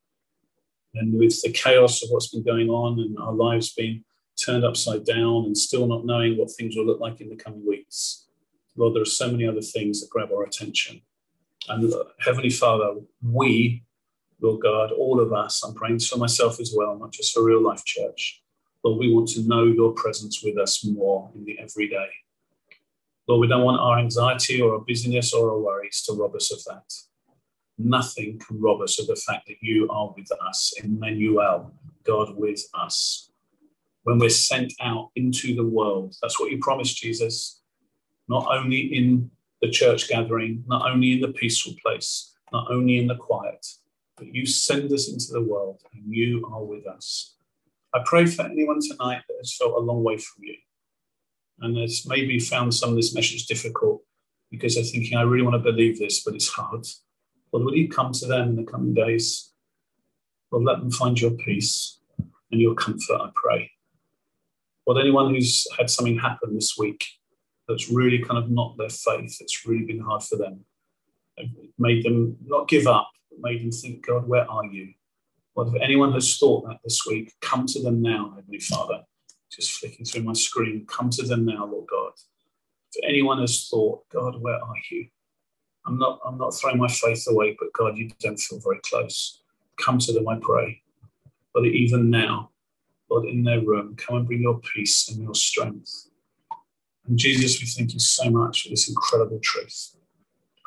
And 0.94 1.18
with 1.18 1.40
the 1.42 1.50
chaos 1.50 2.02
of 2.02 2.10
what's 2.10 2.28
been 2.28 2.44
going 2.44 2.68
on 2.68 3.00
and 3.00 3.16
our 3.18 3.32
lives 3.32 3.72
being 3.72 4.04
turned 4.36 4.64
upside 4.64 5.04
down 5.04 5.46
and 5.46 5.56
still 5.56 5.86
not 5.86 6.06
knowing 6.06 6.36
what 6.36 6.52
things 6.52 6.76
will 6.76 6.86
look 6.86 7.00
like 7.00 7.20
in 7.20 7.28
the 7.28 7.36
coming 7.36 7.66
weeks, 7.66 8.26
Lord, 8.76 8.94
there 8.94 9.02
are 9.02 9.06
so 9.06 9.30
many 9.30 9.46
other 9.48 9.62
things 9.62 10.00
that 10.00 10.10
grab 10.10 10.30
our 10.30 10.44
attention. 10.44 11.00
And 11.68 11.92
Heavenly 12.20 12.50
Father, 12.50 12.94
we, 13.22 13.84
Lord 14.40 14.62
God, 14.62 14.92
all 14.92 15.20
of 15.20 15.32
us, 15.32 15.62
I'm 15.62 15.74
praying 15.74 16.00
for 16.00 16.18
myself 16.18 16.60
as 16.60 16.74
well, 16.76 16.98
not 16.98 17.12
just 17.12 17.32
for 17.32 17.42
Real 17.42 17.62
Life 17.62 17.84
Church. 17.84 18.42
Lord, 18.82 18.98
we 18.98 19.12
want 19.12 19.28
to 19.30 19.42
know 19.42 19.64
your 19.64 19.92
presence 19.92 20.42
with 20.42 20.58
us 20.58 20.84
more 20.84 21.30
in 21.34 21.44
the 21.44 21.58
everyday. 21.58 22.08
Lord, 23.26 23.40
we 23.40 23.48
don't 23.48 23.62
want 23.62 23.80
our 23.80 23.98
anxiety 23.98 24.60
or 24.60 24.74
our 24.74 24.80
busyness 24.80 25.32
or 25.32 25.50
our 25.50 25.58
worries 25.58 26.02
to 26.02 26.12
rob 26.12 26.34
us 26.34 26.52
of 26.52 26.62
that. 26.64 26.92
Nothing 27.78 28.38
can 28.38 28.60
rob 28.60 28.82
us 28.82 29.00
of 29.00 29.06
the 29.06 29.16
fact 29.16 29.46
that 29.46 29.56
you 29.62 29.88
are 29.88 30.12
with 30.14 30.28
us, 30.46 30.74
Emmanuel, 30.82 31.72
God 32.04 32.36
with 32.36 32.62
us. 32.74 33.30
When 34.02 34.18
we're 34.18 34.28
sent 34.28 34.74
out 34.82 35.10
into 35.16 35.56
the 35.56 35.64
world, 35.64 36.14
that's 36.20 36.38
what 36.38 36.50
you 36.50 36.58
promised, 36.58 36.98
Jesus. 36.98 37.62
Not 38.28 38.46
only 38.50 38.94
in 38.94 39.30
the 39.64 39.70
church 39.70 40.08
gathering, 40.08 40.62
not 40.66 40.90
only 40.90 41.12
in 41.12 41.20
the 41.20 41.32
peaceful 41.32 41.72
place, 41.82 42.34
not 42.52 42.70
only 42.70 42.98
in 42.98 43.06
the 43.06 43.16
quiet, 43.16 43.66
but 44.16 44.26
you 44.26 44.44
send 44.44 44.92
us 44.92 45.08
into 45.08 45.32
the 45.32 45.42
world 45.42 45.80
and 45.94 46.02
you 46.14 46.46
are 46.52 46.62
with 46.62 46.86
us. 46.86 47.36
I 47.94 48.02
pray 48.04 48.26
for 48.26 48.42
anyone 48.42 48.80
tonight 48.80 49.22
that 49.26 49.36
has 49.38 49.56
felt 49.56 49.74
a 49.74 49.78
long 49.78 50.02
way 50.02 50.18
from 50.18 50.44
you 50.44 50.56
and 51.60 51.78
has 51.78 52.04
maybe 52.06 52.38
found 52.38 52.74
some 52.74 52.90
of 52.90 52.96
this 52.96 53.14
message 53.14 53.46
difficult 53.46 54.02
because 54.50 54.74
they're 54.74 54.84
thinking, 54.84 55.16
I 55.16 55.22
really 55.22 55.44
want 55.44 55.54
to 55.54 55.72
believe 55.72 55.98
this, 55.98 56.22
but 56.22 56.34
it's 56.34 56.48
hard. 56.48 56.86
Lord, 57.50 57.64
will 57.64 57.76
you 57.76 57.88
come 57.88 58.12
to 58.12 58.26
them 58.26 58.50
in 58.50 58.56
the 58.56 58.70
coming 58.70 58.92
days? 58.92 59.50
Lord, 60.50 60.64
let 60.64 60.80
them 60.80 60.90
find 60.90 61.18
your 61.18 61.30
peace 61.30 62.00
and 62.52 62.60
your 62.60 62.74
comfort, 62.74 63.18
I 63.18 63.30
pray. 63.34 63.70
Lord, 64.86 65.00
anyone 65.00 65.32
who's 65.32 65.66
had 65.78 65.88
something 65.88 66.18
happen 66.18 66.54
this 66.54 66.76
week 66.76 67.06
that's 67.68 67.90
really 67.90 68.18
kind 68.18 68.42
of 68.42 68.50
knocked 68.50 68.78
their 68.78 68.88
faith, 68.88 69.38
it's 69.40 69.66
really 69.66 69.84
been 69.84 70.00
hard 70.00 70.22
for 70.22 70.36
them, 70.36 70.64
It 71.36 71.50
made 71.78 72.04
them 72.04 72.36
not 72.44 72.68
give 72.68 72.86
up, 72.86 73.10
but 73.30 73.40
made 73.40 73.62
them 73.62 73.72
think, 73.72 74.06
God, 74.06 74.28
where 74.28 74.50
are 74.50 74.66
you? 74.66 74.94
Well, 75.54 75.72
if 75.74 75.80
anyone 75.80 76.12
has 76.12 76.36
thought 76.36 76.66
that 76.66 76.80
this 76.82 77.06
week, 77.06 77.32
come 77.40 77.66
to 77.66 77.82
them 77.82 78.02
now, 78.02 78.32
Heavenly 78.34 78.60
Father. 78.60 79.02
Just 79.50 79.72
flicking 79.72 80.04
through 80.04 80.24
my 80.24 80.32
screen, 80.32 80.84
come 80.86 81.10
to 81.10 81.22
them 81.22 81.44
now, 81.44 81.64
Lord 81.64 81.86
God. 81.88 82.12
If 82.92 83.04
anyone 83.08 83.40
has 83.40 83.68
thought, 83.68 84.08
God, 84.12 84.40
where 84.40 84.56
are 84.56 84.74
you? 84.90 85.06
I'm 85.86 85.98
not, 85.98 86.18
I'm 86.24 86.38
not 86.38 86.54
throwing 86.54 86.78
my 86.78 86.88
faith 86.88 87.24
away, 87.28 87.56
but 87.58 87.72
God, 87.72 87.96
you 87.96 88.10
don't 88.18 88.40
feel 88.40 88.58
very 88.58 88.80
close. 88.80 89.42
Come 89.76 89.98
to 89.98 90.12
them, 90.12 90.28
I 90.28 90.38
pray. 90.40 90.82
But 91.52 91.66
even 91.66 92.10
now, 92.10 92.50
Lord, 93.10 93.26
in 93.26 93.44
their 93.44 93.60
room, 93.60 93.94
come 93.96 94.16
and 94.16 94.26
bring 94.26 94.42
your 94.42 94.58
peace 94.60 95.08
and 95.08 95.22
your 95.22 95.34
strength. 95.34 96.08
And 97.06 97.18
Jesus, 97.18 97.60
we 97.60 97.66
thank 97.66 97.92
you 97.92 98.00
so 98.00 98.30
much 98.30 98.62
for 98.62 98.70
this 98.70 98.88
incredible 98.88 99.38
truth. 99.42 99.96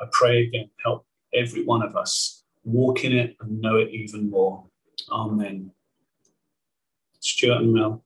I 0.00 0.06
pray 0.12 0.44
again, 0.46 0.70
help 0.84 1.06
every 1.34 1.64
one 1.64 1.82
of 1.82 1.96
us 1.96 2.44
walk 2.64 3.04
in 3.04 3.12
it 3.12 3.36
and 3.40 3.60
know 3.60 3.76
it 3.76 3.90
even 3.90 4.30
more. 4.30 4.64
Amen. 5.10 5.72
Stuart 7.20 7.62
and 7.62 7.72
Mel. 7.72 8.04